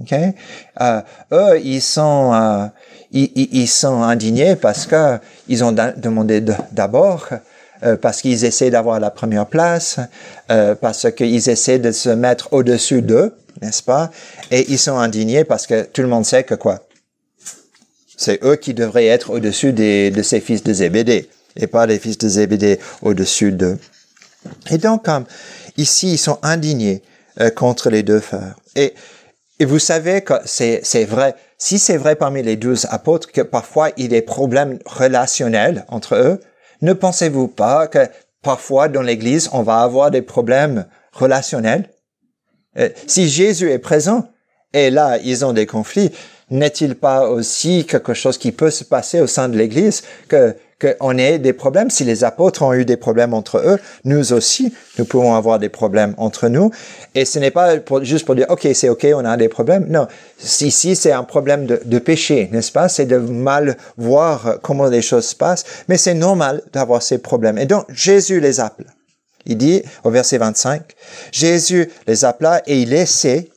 Ok, 0.01 0.13
euh, 0.13 1.01
eux 1.33 1.61
ils 1.63 1.81
sont 1.83 2.33
euh, 2.35 2.67
ils, 3.13 3.31
ils, 3.35 3.69
sont 3.69 4.03
indignés 4.03 4.57
parce 4.57 4.87
que 4.87 5.19
ils 5.49 5.65
ont 5.65 5.73
demandé 5.73 6.43
d'abord 6.73 7.29
euh, 7.83 7.97
parce 7.97 8.23
qu'ils 8.23 8.45
essaient 8.45 8.71
d'avoir 8.71 9.01
la 9.01 9.11
première 9.11 9.47
place, 9.47 10.01
euh, 10.51 10.75
parce 10.75 11.11
qu'ils 11.11 11.49
essaient 11.51 11.79
de 11.79 11.93
se 11.93 12.09
mettre 12.09 12.53
au-dessus 12.53 13.03
d'eux, 13.03 13.37
n'est-ce 13.61 13.83
pas? 13.83 14.11
Et 14.51 14.71
ils 14.71 14.79
sont 14.79 14.97
indignés 14.97 15.45
parce 15.45 15.67
que 15.67 15.83
tout 15.83 16.01
le 16.01 16.09
monde 16.09 16.25
sait 16.25 16.45
que 16.45 16.55
quoi? 16.55 16.86
C'est 18.17 18.43
eux 18.45 18.57
qui 18.57 18.75
devraient 18.75 19.07
être 19.07 19.31
au-dessus 19.31 19.73
de 19.73 20.23
ces 20.23 20.41
fils 20.41 20.63
de 20.63 20.73
Zébédée 20.73 21.29
et 21.57 21.67
pas 21.67 21.87
les 21.87 21.99
fils 21.99 22.19
de 22.19 22.29
Zébédée 22.29 22.79
au-dessus 23.03 23.53
d'eux. 23.53 23.79
Et 24.71 24.79
donc, 24.79 25.07
ici, 25.77 26.13
ils 26.13 26.19
sont 26.19 26.39
indignés 26.43 27.03
euh, 27.41 27.51
contre 27.51 27.91
les 27.91 28.03
deux 28.03 28.21
frères. 28.21 28.57
Et, 28.75 28.95
et 29.59 29.65
vous 29.65 29.79
savez 29.79 30.21
que 30.21 30.35
c'est, 30.45 30.81
c'est 30.85 31.05
vrai, 31.05 31.35
si 31.59 31.79
c'est 31.79 31.97
vrai 31.97 32.17
parmi 32.17 32.43
les 32.43 32.57
douze 32.57 32.87
apôtres 32.91 33.33
que 33.33 33.41
parfois 33.41 33.91
il 33.97 34.05
y 34.05 34.07
a 34.07 34.11
des 34.11 34.23
problèmes 34.23 34.79
relationnels 34.85 35.85
entre 35.89 36.15
eux, 36.15 36.41
ne 36.83 36.93
pensez-vous 36.93 37.49
pas 37.49 37.87
que 37.89 38.07
parfois 38.43 38.89
dans 38.89 39.03
l'Église, 39.03 39.49
on 39.53 39.63
va 39.63 39.81
avoir 39.81 40.11
des 40.11 40.23
problèmes 40.23 40.87
relationnels? 41.13 41.91
Euh, 42.79 42.91
si 43.07 43.29
Jésus 43.29 43.71
est 43.71 43.79
présent, 43.79 44.29
et 44.73 44.91
là, 44.91 45.19
ils 45.25 45.45
ont 45.45 45.55
des 45.55 45.67
conflits, 45.67 46.13
n'est-il 46.51 46.95
pas 46.95 47.29
aussi 47.29 47.85
quelque 47.87 48.15
chose 48.15 48.39
qui 48.39 48.53
peut 48.53 48.71
se 48.71 48.85
passer 48.85 49.21
au 49.21 49.27
sein 49.27 49.49
de 49.49 49.57
l'Église 49.57 50.03
que 50.29 50.55
qu'on 50.79 51.17
ait 51.17 51.39
des 51.39 51.55
problèmes? 51.55 51.89
Si 51.89 52.05
les 52.05 52.23
apôtres 52.23 52.63
ont 52.63 52.75
eu 52.75 52.85
des 52.85 52.99
problèmes 52.99 53.33
entre 53.33 53.59
eux, 53.59 53.79
nous 54.05 54.35
aussi, 54.35 54.75
nous 54.99 55.07
pouvons 55.07 55.35
avoir 55.35 55.59
des 55.59 55.71
problèmes 55.71 56.15
entre 56.19 56.49
nous. 56.49 56.71
Et 57.15 57.25
ce 57.25 57.39
n'est 57.39 57.51
pas 57.51 57.79
pour, 57.79 58.05
juste 58.05 58.27
pour 58.27 58.35
dire, 58.35 58.47
OK, 58.51 58.69
c'est 58.75 58.91
OK, 58.91 59.07
on 59.15 59.25
a 59.25 59.37
des 59.39 59.49
problèmes. 59.49 59.87
Non, 59.89 60.07
ici, 60.39 60.95
c'est 60.95 61.13
un 61.13 61.25
problème 61.25 61.65
de, 61.65 61.81
de 61.83 61.99
péché, 61.99 62.51
n'est-ce 62.53 62.73
pas? 62.73 62.89
C'est 62.89 63.07
de 63.07 63.17
mal 63.17 63.79
voir 63.97 64.59
comment 64.63 64.87
les 64.87 65.03
choses 65.03 65.29
se 65.29 65.35
passent. 65.35 65.65
Mais 65.89 65.97
c'est 65.97 66.15
normal 66.15 66.63
d'avoir 66.75 67.03
ces 67.03 67.19
problèmes. 67.19 67.57
Et 67.57 67.67
donc, 67.67 67.87
Jésus 67.89 68.41
les 68.41 68.61
appelle. 68.61 68.93
Il 69.47 69.57
dit 69.57 69.83
au 70.05 70.11
verset 70.11 70.39
25, 70.39 70.83
Jésus 71.33 71.89
les 72.07 72.25
appela 72.25 72.63
et 72.67 72.83
il 72.83 72.93
essaie 72.93 73.49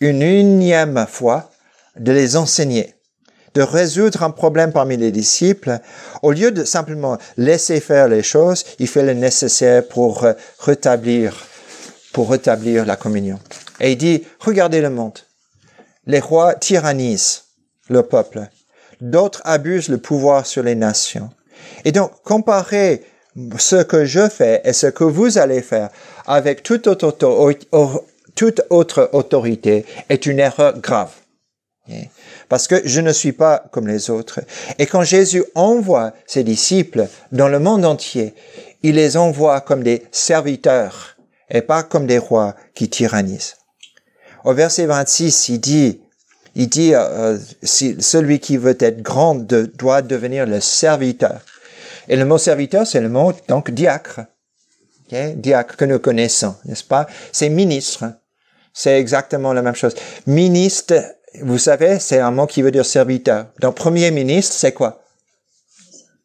une 0.00 0.22
unième 0.22 1.06
fois 1.08 1.50
de 1.98 2.12
les 2.12 2.36
enseigner, 2.36 2.94
de 3.54 3.62
résoudre 3.62 4.22
un 4.22 4.30
problème 4.30 4.72
parmi 4.72 4.96
les 4.96 5.10
disciples. 5.10 5.78
Au 6.22 6.32
lieu 6.32 6.50
de 6.50 6.64
simplement 6.64 7.18
laisser 7.36 7.80
faire 7.80 8.08
les 8.08 8.22
choses, 8.22 8.64
il 8.78 8.88
fait 8.88 9.02
le 9.02 9.14
nécessaire 9.14 9.86
pour 9.86 10.24
rétablir, 10.60 11.46
pour 12.12 12.30
rétablir 12.30 12.84
la 12.86 12.96
communion. 12.96 13.38
Et 13.80 13.92
il 13.92 13.96
dit, 13.96 14.24
regardez 14.40 14.80
le 14.80 14.90
monde. 14.90 15.18
Les 16.06 16.20
rois 16.20 16.54
tyrannisent 16.54 17.44
le 17.88 18.02
peuple. 18.02 18.48
D'autres 19.00 19.42
abusent 19.44 19.88
le 19.88 19.98
pouvoir 19.98 20.46
sur 20.46 20.62
les 20.62 20.74
nations. 20.74 21.30
Et 21.84 21.92
donc, 21.92 22.12
comparez 22.24 23.04
ce 23.58 23.76
que 23.82 24.04
je 24.04 24.28
fais 24.28 24.60
et 24.64 24.72
ce 24.72 24.86
que 24.86 25.04
vous 25.04 25.38
allez 25.38 25.62
faire 25.62 25.90
avec 26.26 26.62
toute 26.62 26.86
autre 26.86 27.10
autorité 29.12 29.86
est 30.08 30.26
une 30.26 30.40
erreur 30.40 30.78
grave. 30.80 31.12
Parce 32.48 32.66
que 32.68 32.80
je 32.84 33.00
ne 33.00 33.12
suis 33.12 33.32
pas 33.32 33.64
comme 33.70 33.86
les 33.86 34.10
autres. 34.10 34.40
Et 34.78 34.86
quand 34.86 35.02
Jésus 35.02 35.44
envoie 35.54 36.12
ses 36.26 36.44
disciples 36.44 37.08
dans 37.32 37.48
le 37.48 37.58
monde 37.58 37.84
entier, 37.84 38.34
il 38.82 38.94
les 38.94 39.16
envoie 39.16 39.60
comme 39.60 39.82
des 39.82 40.02
serviteurs 40.12 41.16
et 41.50 41.62
pas 41.62 41.82
comme 41.82 42.06
des 42.06 42.18
rois 42.18 42.54
qui 42.74 42.88
tyrannisent. 42.88 43.56
Au 44.44 44.54
verset 44.54 44.86
26, 44.86 45.48
il 45.48 45.60
dit, 45.60 46.00
il 46.54 46.68
dit, 46.68 46.94
euh, 46.94 47.38
si, 47.62 47.96
celui 48.00 48.38
qui 48.38 48.56
veut 48.56 48.76
être 48.78 49.02
grand 49.02 49.34
doit 49.34 50.02
devenir 50.02 50.46
le 50.46 50.60
serviteur. 50.60 51.40
Et 52.08 52.16
le 52.16 52.24
mot 52.24 52.38
serviteur, 52.38 52.86
c'est 52.86 53.00
le 53.00 53.08
mot, 53.08 53.32
donc, 53.48 53.70
diacre. 53.70 54.20
Diacre 55.10 55.76
que 55.76 55.84
nous 55.86 55.98
connaissons, 55.98 56.54
n'est-ce 56.64 56.84
pas? 56.84 57.06
C'est 57.32 57.48
ministre. 57.48 58.04
C'est 58.74 58.98
exactement 58.98 59.52
la 59.52 59.62
même 59.62 59.74
chose. 59.74 59.94
Ministre 60.26 60.94
vous 61.42 61.58
savez, 61.58 61.98
c'est 61.98 62.18
un 62.18 62.30
mot 62.30 62.46
qui 62.46 62.62
veut 62.62 62.70
dire 62.70 62.86
serviteur. 62.86 63.46
Donc, 63.60 63.74
premier 63.74 64.10
ministre, 64.10 64.54
c'est 64.54 64.72
quoi? 64.72 65.02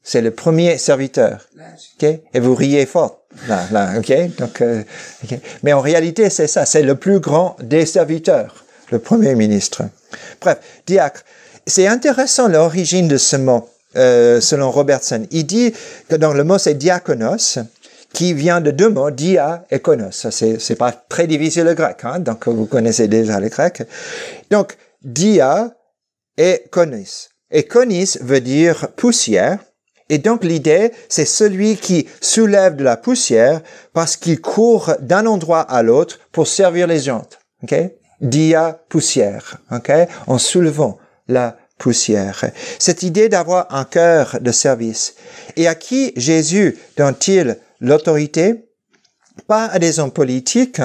C'est 0.03 0.21
le 0.21 0.31
premier 0.31 0.77
serviteur. 0.77 1.47
ok? 1.55 2.03
Et 2.33 2.39
vous 2.39 2.55
riez 2.55 2.85
fort. 2.85 3.21
Là, 3.47 3.63
là, 3.71 3.93
ok? 3.97 4.35
Donc, 4.37 4.61
euh, 4.61 4.83
Mais 5.63 5.73
en 5.73 5.79
réalité, 5.79 6.29
c'est 6.29 6.47
ça. 6.47 6.65
C'est 6.65 6.83
le 6.83 6.95
plus 6.95 7.19
grand 7.19 7.55
des 7.61 7.85
serviteurs. 7.85 8.65
Le 8.91 8.99
premier 8.99 9.35
ministre. 9.35 9.83
Bref, 10.41 10.57
diacre. 10.85 11.23
C'est 11.65 11.87
intéressant 11.87 12.47
l'origine 12.49 13.07
de 13.07 13.17
ce 13.17 13.37
mot, 13.37 13.69
euh, 13.95 14.41
selon 14.41 14.69
Robertson. 14.69 15.25
Il 15.31 15.45
dit 15.45 15.73
que 16.09 16.15
dans 16.15 16.33
le 16.33 16.43
mot, 16.43 16.57
c'est 16.57 16.73
diakonos 16.73 17.59
qui 18.13 18.33
vient 18.33 18.61
de 18.61 18.71
deux 18.71 18.89
mots, 18.89 19.09
dia 19.09 19.65
et 19.71 19.79
konos. 19.79 20.27
C'est, 20.29 20.59
c'est 20.59 20.75
pas 20.75 20.91
très 20.91 21.25
difficile 21.25 21.63
le 21.63 21.73
grec, 21.73 21.97
hein? 22.03 22.19
donc 22.19 22.47
vous 22.47 22.67
connaissez 22.67 23.07
déjà 23.07 23.39
le 23.39 23.49
grec. 23.49 23.83
Donc, 24.51 24.77
dia 25.03 25.75
et 26.37 26.63
konis. 26.71 27.29
Et 27.51 27.63
konis 27.63 28.17
veut 28.21 28.41
dire 28.41 28.89
poussière. 28.95 29.59
Et 30.09 30.17
donc 30.17 30.43
l'idée, 30.43 30.91
c'est 31.09 31.25
celui 31.25 31.77
qui 31.77 32.07
soulève 32.21 32.75
de 32.75 32.83
la 32.83 32.97
poussière 32.97 33.61
parce 33.93 34.15
qu'il 34.15 34.41
court 34.41 34.91
d'un 34.99 35.25
endroit 35.25 35.61
à 35.61 35.81
l'autre 35.81 36.19
pour 36.31 36.47
servir 36.47 36.87
les 36.87 36.99
gens. 36.99 37.25
Okay? 37.63 37.97
Dia 38.21 38.83
poussière. 38.89 39.59
Okay? 39.71 40.05
En 40.27 40.37
soulevant 40.37 40.97
la 41.27 41.57
poussière. 41.77 42.45
Cette 42.79 43.03
idée 43.03 43.29
d'avoir 43.29 43.73
un 43.73 43.85
cœur 43.85 44.37
de 44.39 44.51
service. 44.51 45.15
Et 45.55 45.67
à 45.67 45.75
qui 45.75 46.13
Jésus 46.15 46.77
donne-t-il 46.97 47.59
l'autorité? 47.79 48.69
Pas 49.47 49.65
à 49.65 49.79
des 49.79 49.99
hommes 49.99 50.11
politiques, 50.11 50.81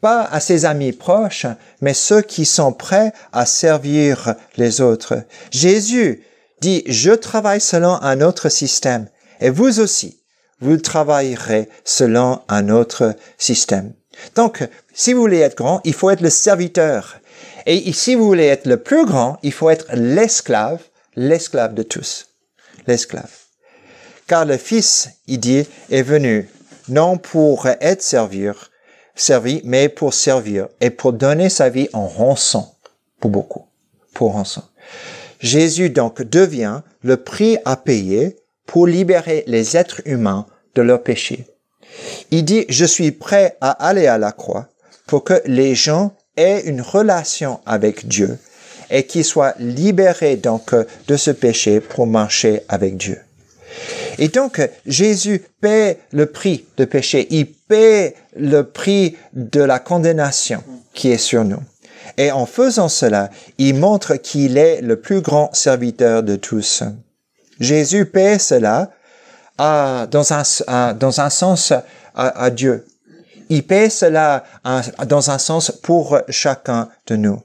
pas 0.00 0.22
à 0.22 0.40
ses 0.40 0.64
amis 0.64 0.92
proches, 0.92 1.46
mais 1.80 1.94
ceux 1.94 2.22
qui 2.22 2.44
sont 2.44 2.72
prêts 2.72 3.12
à 3.32 3.46
servir 3.46 4.34
les 4.56 4.80
autres. 4.80 5.22
Jésus 5.50 6.24
dit, 6.60 6.82
je 6.86 7.12
travaille 7.12 7.60
selon 7.60 8.00
un 8.02 8.20
autre 8.20 8.48
système, 8.48 9.08
et 9.40 9.50
vous 9.50 9.80
aussi, 9.80 10.20
vous 10.60 10.76
travaillerez 10.76 11.68
selon 11.84 12.42
un 12.48 12.68
autre 12.68 13.14
système. 13.38 13.92
Donc, 14.34 14.66
si 14.92 15.12
vous 15.12 15.20
voulez 15.20 15.38
être 15.38 15.56
grand, 15.56 15.80
il 15.84 15.94
faut 15.94 16.10
être 16.10 16.20
le 16.20 16.30
serviteur. 16.30 17.20
Et 17.66 17.92
si 17.92 18.14
vous 18.14 18.26
voulez 18.26 18.46
être 18.46 18.66
le 18.66 18.78
plus 18.78 19.04
grand, 19.06 19.38
il 19.42 19.52
faut 19.52 19.70
être 19.70 19.86
l'esclave, 19.92 20.80
l'esclave 21.14 21.74
de 21.74 21.82
tous. 21.82 22.26
L'esclave. 22.86 23.30
Car 24.26 24.44
le 24.44 24.56
Fils, 24.56 25.10
il 25.26 25.38
dit, 25.38 25.66
est 25.90 26.02
venu 26.02 26.48
non 26.88 27.18
pour 27.18 27.66
être 27.66 28.02
servir, 28.02 28.70
servi, 29.20 29.60
mais 29.64 29.88
pour 29.88 30.14
servir 30.14 30.68
et 30.80 30.90
pour 30.90 31.12
donner 31.12 31.48
sa 31.48 31.68
vie 31.68 31.88
en 31.92 32.06
rançon 32.06 32.66
pour 33.20 33.30
beaucoup, 33.30 33.66
pour 34.14 34.32
rançon. 34.32 34.62
Jésus 35.40 35.90
donc 35.90 36.22
devient 36.22 36.80
le 37.02 37.16
prix 37.16 37.58
à 37.64 37.76
payer 37.76 38.36
pour 38.66 38.86
libérer 38.86 39.44
les 39.46 39.76
êtres 39.76 40.02
humains 40.04 40.46
de 40.74 40.82
leurs 40.82 41.02
péchés. 41.02 41.46
Il 42.30 42.44
dit, 42.44 42.64
je 42.68 42.84
suis 42.84 43.12
prêt 43.12 43.56
à 43.60 43.70
aller 43.70 44.06
à 44.06 44.18
la 44.18 44.32
croix 44.32 44.68
pour 45.06 45.24
que 45.24 45.40
les 45.46 45.74
gens 45.74 46.14
aient 46.36 46.62
une 46.66 46.82
relation 46.82 47.60
avec 47.66 48.06
Dieu 48.06 48.38
et 48.90 49.04
qu'il 49.04 49.24
soit 49.24 49.54
libéré 49.58 50.36
donc 50.36 50.74
de 51.08 51.16
ce 51.16 51.30
péché 51.30 51.80
pour 51.80 52.06
marcher 52.06 52.62
avec 52.68 52.96
Dieu. 52.96 53.18
Et 54.18 54.28
donc, 54.28 54.60
Jésus 54.86 55.42
paie 55.60 55.98
le 56.12 56.26
prix 56.26 56.66
de 56.76 56.84
péché. 56.84 57.26
Paie 57.68 58.14
le 58.36 58.62
prix 58.62 59.16
de 59.32 59.60
la 59.60 59.78
condamnation 59.78 60.62
qui 60.94 61.10
est 61.10 61.18
sur 61.18 61.44
nous. 61.44 61.62
Et 62.16 62.32
en 62.32 62.46
faisant 62.46 62.88
cela, 62.88 63.30
il 63.58 63.74
montre 63.74 64.16
qu'il 64.16 64.58
est 64.58 64.80
le 64.80 65.00
plus 65.00 65.20
grand 65.20 65.54
serviteur 65.54 66.22
de 66.22 66.36
tous. 66.36 66.82
Jésus 67.60 68.06
paie 68.06 68.38
cela 68.38 68.90
dans, 69.58 70.32
un, 70.66 70.94
dans 70.94 71.20
un 71.20 71.30
sens 71.30 71.72
à, 72.14 72.50
Dieu. 72.50 72.86
Il 73.48 73.64
paie 73.64 73.90
cela 73.90 74.44
dans 75.06 75.30
un 75.30 75.38
sens 75.38 75.70
pour 75.70 76.18
chacun 76.28 76.88
de 77.06 77.16
nous. 77.16 77.42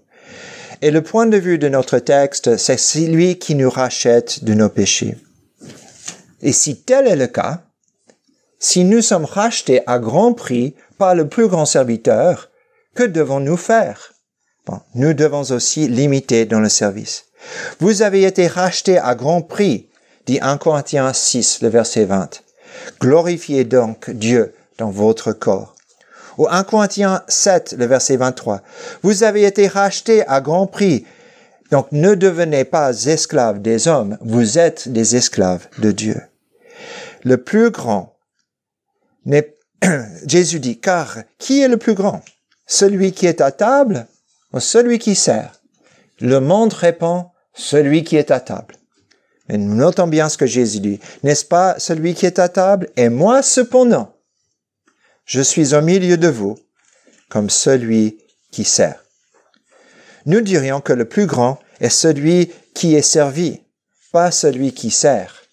Et 0.81 0.91
le 0.91 1.01
point 1.01 1.25
de 1.25 1.37
vue 1.37 1.57
de 1.57 1.69
notre 1.69 1.99
texte, 1.99 2.57
c'est 2.57 3.07
lui 3.07 3.37
qui 3.39 3.55
nous 3.55 3.69
rachète 3.69 4.43
de 4.43 4.53
nos 4.53 4.69
péchés. 4.69 5.17
Et 6.41 6.51
si 6.51 6.81
tel 6.81 7.07
est 7.07 7.15
le 7.15 7.27
cas, 7.27 7.61
si 8.63 8.85
nous 8.85 9.01
sommes 9.01 9.25
rachetés 9.25 9.81
à 9.87 9.99
grand 9.99 10.33
prix 10.33 10.73
par 10.97 11.15
le 11.15 11.27
plus 11.27 11.49
grand 11.49 11.65
serviteur, 11.65 12.49
que 12.95 13.03
devons-nous 13.03 13.57
faire? 13.57 14.13
Nous 14.95 15.13
devons 15.13 15.51
aussi 15.51 15.89
limiter 15.89 16.45
dans 16.45 16.61
le 16.61 16.69
service. 16.69 17.25
Vous 17.81 18.03
avez 18.03 18.23
été 18.23 18.47
rachetés 18.47 18.97
à 18.97 19.15
grand 19.15 19.41
prix, 19.41 19.89
dit 20.25 20.39
1 20.41 20.57
Corinthiens 20.57 21.11
6, 21.11 21.61
le 21.61 21.67
verset 21.67 22.05
20. 22.05 22.41
Glorifiez 23.01 23.65
donc 23.65 24.09
Dieu 24.09 24.53
dans 24.77 24.91
votre 24.91 25.33
corps. 25.33 25.75
Ou 26.37 26.47
1 26.49 26.63
Corinthiens 26.63 27.21
7, 27.27 27.75
le 27.77 27.85
verset 27.85 28.15
23. 28.15 28.61
Vous 29.01 29.23
avez 29.23 29.43
été 29.43 29.67
rachetés 29.67 30.25
à 30.27 30.39
grand 30.39 30.67
prix, 30.67 31.05
donc 31.69 31.87
ne 31.91 32.15
devenez 32.15 32.63
pas 32.63 32.93
esclaves 33.07 33.61
des 33.61 33.89
hommes, 33.89 34.17
vous 34.21 34.57
êtes 34.57 34.87
des 34.87 35.17
esclaves 35.17 35.67
de 35.79 35.91
Dieu 35.91 36.21
le 37.23 37.37
plus 37.37 37.71
grand 37.71 38.12
Jésus 40.27 40.59
dit, 40.59 40.79
car 40.79 41.17
qui 41.37 41.61
est 41.61 41.67
le 41.67 41.77
plus 41.77 41.93
grand? 41.93 42.23
Celui 42.65 43.11
qui 43.11 43.25
est 43.27 43.41
à 43.41 43.51
table 43.51 44.07
ou 44.53 44.59
celui 44.59 44.99
qui 44.99 45.15
sert? 45.15 45.61
Le 46.19 46.39
monde 46.39 46.73
répond, 46.73 47.27
celui 47.53 48.03
qui 48.03 48.15
est 48.15 48.31
à 48.31 48.39
table. 48.39 48.75
Nous 49.49 49.75
notons 49.75 50.07
bien 50.07 50.29
ce 50.29 50.37
que 50.37 50.45
Jésus 50.45 50.79
dit. 50.79 50.99
N'est-ce 51.23 51.45
pas 51.45 51.77
celui 51.77 52.13
qui 52.13 52.25
est 52.25 52.39
à 52.39 52.49
table 52.49 52.89
Et 52.95 53.09
moi 53.09 53.41
cependant, 53.43 54.15
je 55.25 55.41
suis 55.41 55.73
au 55.73 55.81
milieu 55.81 56.17
de 56.17 56.29
vous 56.29 56.57
comme 57.29 57.49
celui 57.49 58.19
qui 58.51 58.63
sert. 58.63 59.03
Nous 60.25 60.41
dirions 60.41 60.79
que 60.79 60.93
le 60.93 61.05
plus 61.05 61.25
grand 61.25 61.59
est 61.81 61.89
celui 61.89 62.51
qui 62.73 62.95
est 62.95 63.01
servi, 63.01 63.61
pas 64.11 64.31
celui 64.31 64.73
qui 64.73 64.91
sert. 64.91 65.43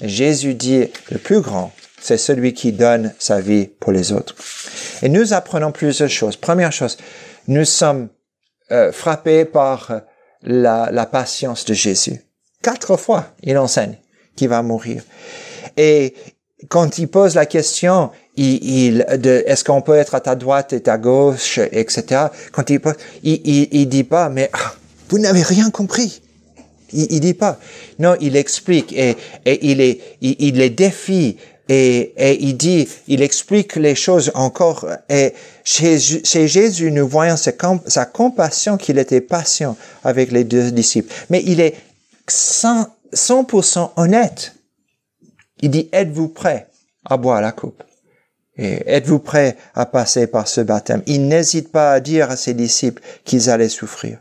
Jésus 0.00 0.54
dit, 0.54 0.88
le 1.10 1.18
plus 1.18 1.40
grand, 1.40 1.72
c'est 2.00 2.18
celui 2.18 2.54
qui 2.54 2.72
donne 2.72 3.12
sa 3.18 3.40
vie 3.40 3.66
pour 3.66 3.92
les 3.92 4.12
autres. 4.12 4.34
Et 5.02 5.08
nous 5.08 5.32
apprenons 5.32 5.72
plusieurs 5.72 6.08
choses. 6.08 6.36
Première 6.36 6.72
chose, 6.72 6.96
nous 7.46 7.64
sommes 7.64 8.08
euh, 8.70 8.92
frappés 8.92 9.44
par 9.44 10.02
la, 10.42 10.90
la 10.92 11.06
patience 11.06 11.64
de 11.64 11.74
Jésus. 11.74 12.20
Quatre 12.62 12.96
fois, 12.96 13.32
il 13.42 13.56
enseigne 13.58 13.96
qu'il 14.36 14.48
va 14.48 14.62
mourir. 14.62 15.02
Et 15.76 16.14
quand 16.68 16.98
il 16.98 17.08
pose 17.08 17.34
la 17.34 17.46
question, 17.46 18.10
il, 18.36 18.64
il 18.64 19.06
de 19.18 19.44
est-ce 19.46 19.64
qu'on 19.64 19.80
peut 19.80 19.94
être 19.94 20.14
à 20.14 20.20
ta 20.20 20.34
droite 20.34 20.72
et 20.72 20.88
à 20.88 20.98
gauche, 20.98 21.58
etc. 21.58 22.26
Quand 22.52 22.68
il 22.70 22.80
pose, 22.80 22.94
il, 23.22 23.40
il, 23.44 23.68
il 23.72 23.88
dit 23.88 24.04
pas, 24.04 24.28
mais 24.28 24.50
ah, 24.52 24.74
vous 25.08 25.18
n'avez 25.18 25.42
rien 25.42 25.70
compris. 25.70 26.20
Il, 26.92 27.06
il 27.12 27.20
dit 27.20 27.34
pas. 27.34 27.58
Non, 27.98 28.16
il 28.20 28.36
explique 28.36 28.92
et, 28.92 29.16
et 29.44 29.70
il, 29.70 29.80
est, 29.80 30.00
il, 30.20 30.36
il 30.38 30.56
les 30.56 30.70
défie 30.70 31.36
et, 31.68 32.14
et, 32.16 32.42
il 32.42 32.56
dit, 32.56 32.88
il 33.08 33.22
explique 33.22 33.76
les 33.76 33.94
choses 33.94 34.30
encore. 34.34 34.86
Et 35.08 35.34
chez, 35.64 35.98
Jésus, 35.98 36.90
nous 36.90 37.06
voyons 37.06 37.36
sa, 37.36 37.52
sa 37.86 38.06
compassion 38.06 38.78
qu'il 38.78 38.98
était 38.98 39.20
patient 39.20 39.76
avec 40.02 40.32
les 40.32 40.44
deux 40.44 40.70
disciples. 40.70 41.12
Mais 41.28 41.42
il 41.44 41.60
est 41.60 41.74
100%, 42.28 42.86
100 43.12 43.92
honnête. 43.96 44.54
Il 45.60 45.70
dit, 45.70 45.88
êtes-vous 45.92 46.28
prêt 46.28 46.68
à 47.04 47.16
boire 47.16 47.40
la 47.40 47.52
coupe? 47.52 47.82
Et 48.56 48.82
êtes-vous 48.86 49.20
prêt 49.20 49.56
à 49.74 49.86
passer 49.86 50.26
par 50.26 50.48
ce 50.48 50.60
baptême? 50.60 51.02
Il 51.06 51.28
n'hésite 51.28 51.70
pas 51.70 51.92
à 51.92 52.00
dire 52.00 52.30
à 52.30 52.36
ses 52.36 52.54
disciples 52.54 53.02
qu'ils 53.24 53.50
allaient 53.50 53.68
souffrir. 53.68 54.18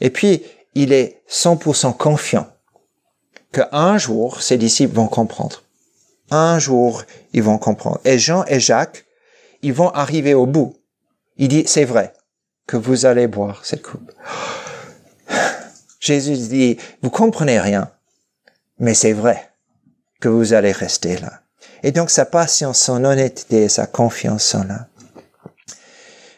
Et 0.00 0.10
puis, 0.10 0.42
il 0.74 0.92
est 0.92 1.22
100% 1.30 1.96
confiant 1.96 2.46
qu'un 3.52 3.98
jour, 3.98 4.42
ses 4.42 4.58
disciples 4.58 4.94
vont 4.94 5.08
comprendre. 5.08 5.63
Un 6.30 6.58
jour, 6.58 7.04
ils 7.32 7.42
vont 7.42 7.58
comprendre. 7.58 8.00
Et 8.04 8.18
Jean 8.18 8.44
et 8.46 8.60
Jacques, 8.60 9.04
ils 9.62 9.72
vont 9.72 9.90
arriver 9.90 10.34
au 10.34 10.46
bout. 10.46 10.76
Il 11.36 11.48
dit, 11.48 11.64
c'est 11.66 11.84
vrai 11.84 12.12
que 12.66 12.76
vous 12.76 13.06
allez 13.06 13.26
boire 13.26 13.64
cette 13.64 13.82
coupe. 13.82 14.10
Jésus 16.00 16.36
dit, 16.48 16.78
vous 17.02 17.10
comprenez 17.10 17.60
rien, 17.60 17.90
mais 18.78 18.94
c'est 18.94 19.12
vrai 19.12 19.50
que 20.20 20.28
vous 20.28 20.52
allez 20.52 20.72
rester 20.72 21.18
là. 21.18 21.40
Et 21.82 21.92
donc 21.92 22.10
sa 22.10 22.24
patience, 22.24 22.80
son 22.80 23.04
honnêteté, 23.04 23.68
sa 23.68 23.86
confiance 23.86 24.44
sont 24.44 24.64
là. 24.64 24.88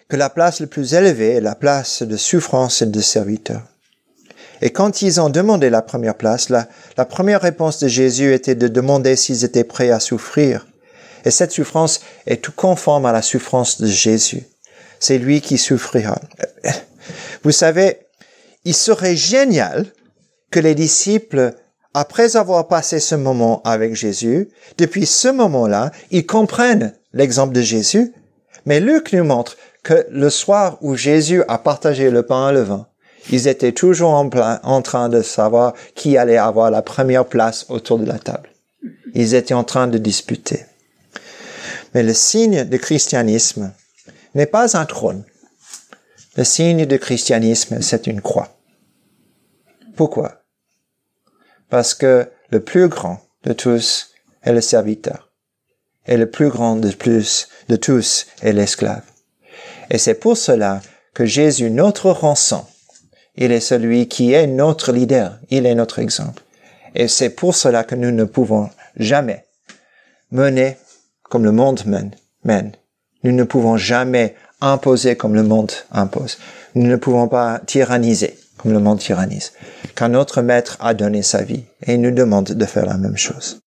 Que 0.09 0.17
la 0.17 0.31
place 0.31 0.61
la 0.61 0.67
plus 0.67 0.95
élevée 0.95 1.35
est 1.35 1.41
la 1.41 1.57
place 1.57 2.03
de 2.03 2.17
souffrance 2.17 2.83
et 2.83 2.87
de 2.87 3.01
serviteur. 3.01 3.63
Et 4.63 4.71
quand 4.71 5.03
ils 5.03 5.21
ont 5.21 5.31
demandé 5.31 5.71
la 5.71 5.83
première 5.83 6.17
place, 6.17 6.49
la, 6.49 6.69
la 6.97 7.05
première 7.05 7.41
réponse 7.41 7.79
de 7.79 7.89
Jésus 7.89 8.33
était 8.33 8.55
de 8.55 8.69
demander 8.69 9.17
s'ils 9.17 9.45
étaient 9.45 9.65
prêts 9.65 9.91
à 9.91 10.01
souffrir. 10.01 10.67
Et 11.25 11.31
cette 11.31 11.53
souffrance 11.53 12.01
est 12.27 12.43
tout 12.43 12.53
conforme 12.53 13.07
à 13.07 13.13
la 13.13 13.23
souffrance 13.23 13.81
de 13.81 13.87
Jésus. 13.87 14.45
C'est 15.01 15.19
lui 15.19 15.41
qui 15.41 15.59
souffrira. 15.59 16.21
Vous 17.43 17.53
savez, 17.53 17.99
il 18.65 18.75
serait 18.75 19.17
génial 19.17 19.87
que 20.51 20.61
les 20.61 20.75
disciples, 20.75 21.55
après 21.95 22.37
avoir 22.37 22.69
passé 22.69 23.01
ce 23.01 23.15
moment 23.15 23.63
avec 23.65 23.95
Jésus, 23.95 24.49
depuis 24.79 25.07
ce 25.07 25.29
moment-là, 25.29 25.91
ils 26.11 26.27
comprennent 26.27 26.95
l'exemple 27.13 27.55
de 27.55 27.63
Jésus. 27.63 28.13
Mais 28.65 28.81
Luc 28.81 29.13
nous 29.13 29.25
montre 29.25 29.57
que 29.83 30.07
le 30.11 30.31
soir 30.31 30.79
où 30.81 30.97
Jésus 30.97 31.43
a 31.49 31.59
partagé 31.59 32.11
le 32.11 32.25
pain 32.25 32.51
et 32.51 32.53
le 32.53 32.63
vin, 32.63 32.87
ils 33.31 33.49
étaient 33.49 33.73
toujours 33.73 34.11
en, 34.11 34.31
en 34.63 34.83
train 34.83 35.09
de 35.09 35.23
savoir 35.23 35.75
qui 35.95 36.17
allait 36.17 36.37
avoir 36.37 36.71
la 36.71 36.83
première 36.83 37.27
place 37.27 37.67
autour 37.69 37.99
de 37.99 38.07
la 38.07 38.19
table. 38.19 38.51
Ils 39.15 39.35
étaient 39.35 39.55
en 39.55 39.65
train 39.65 39.87
de 39.87 39.99
disputer. 39.99 40.67
Mais 41.95 42.03
le 42.03 42.15
signe 42.15 42.65
du 42.65 42.79
christianisme 42.79 43.73
n'est 44.35 44.47
pas 44.47 44.77
un 44.77 44.85
trône. 44.85 45.25
Le 46.37 46.45
signe 46.45 46.85
du 46.85 46.99
christianisme, 46.99 47.81
c'est 47.81 48.07
une 48.07 48.21
croix. 48.21 48.59
Pourquoi? 49.97 50.43
Parce 51.71 51.95
que 51.95 52.31
le 52.51 52.61
plus 52.61 52.89
grand 52.89 53.21
de 53.45 53.55
tous 53.55 54.11
est 54.43 54.53
le 54.53 54.61
serviteur. 54.61 55.31
Et 56.07 56.17
le 56.17 56.31
plus 56.31 56.51
grand 56.51 56.77
de 56.77 56.91
plus 56.91 57.49
de 57.69 57.77
tous 57.77 58.27
est 58.43 58.53
l'esclave. 58.53 59.03
Et 59.91 59.99
c'est 59.99 60.15
pour 60.15 60.37
cela 60.37 60.83
que 61.15 61.25
Jésus, 61.25 61.71
notre 61.71 62.11
rançon, 62.11 62.65
il 63.37 63.53
est 63.53 63.61
celui 63.61 64.09
qui 64.09 64.33
est 64.33 64.47
notre 64.47 64.93
leader. 64.93 65.39
Il 65.51 65.67
est 65.67 65.75
notre 65.75 65.99
exemple. 65.99 66.43
Et 66.95 67.09
c'est 67.09 67.31
pour 67.31 67.55
cela 67.55 67.85
que 67.85 67.95
nous 67.95 68.11
ne 68.11 68.25
pouvons 68.25 68.71
jamais 68.97 69.45
mener 70.31 70.77
comme 71.23 71.45
le 71.45 71.53
monde 71.53 71.83
mène. 71.87 72.73
Nous 73.23 73.33
ne 73.33 73.45
pouvons 73.45 73.77
jamais 73.77 74.35
imposer 74.61 75.17
comme 75.17 75.35
le 75.35 75.43
monde 75.43 75.73
impose. 75.91 76.39
Nous 76.75 76.87
ne 76.87 76.97
pouvons 76.97 77.29
pas 77.29 77.61
tyranniser 77.67 78.39
comme 78.57 78.73
le 78.73 78.81
monde 78.81 79.01
tyrannise. 79.01 79.53
Car 79.95 80.09
notre 80.09 80.41
maître 80.43 80.77
a 80.81 80.95
donné 80.95 81.23
sa 81.23 81.43
vie 81.43 81.65
et 81.87 81.95
il 81.95 82.01
nous 82.01 82.11
demande 82.11 82.53
de 82.53 82.65
faire 82.65 82.87
la 82.87 82.97
même 82.97 83.17
chose. 83.17 83.61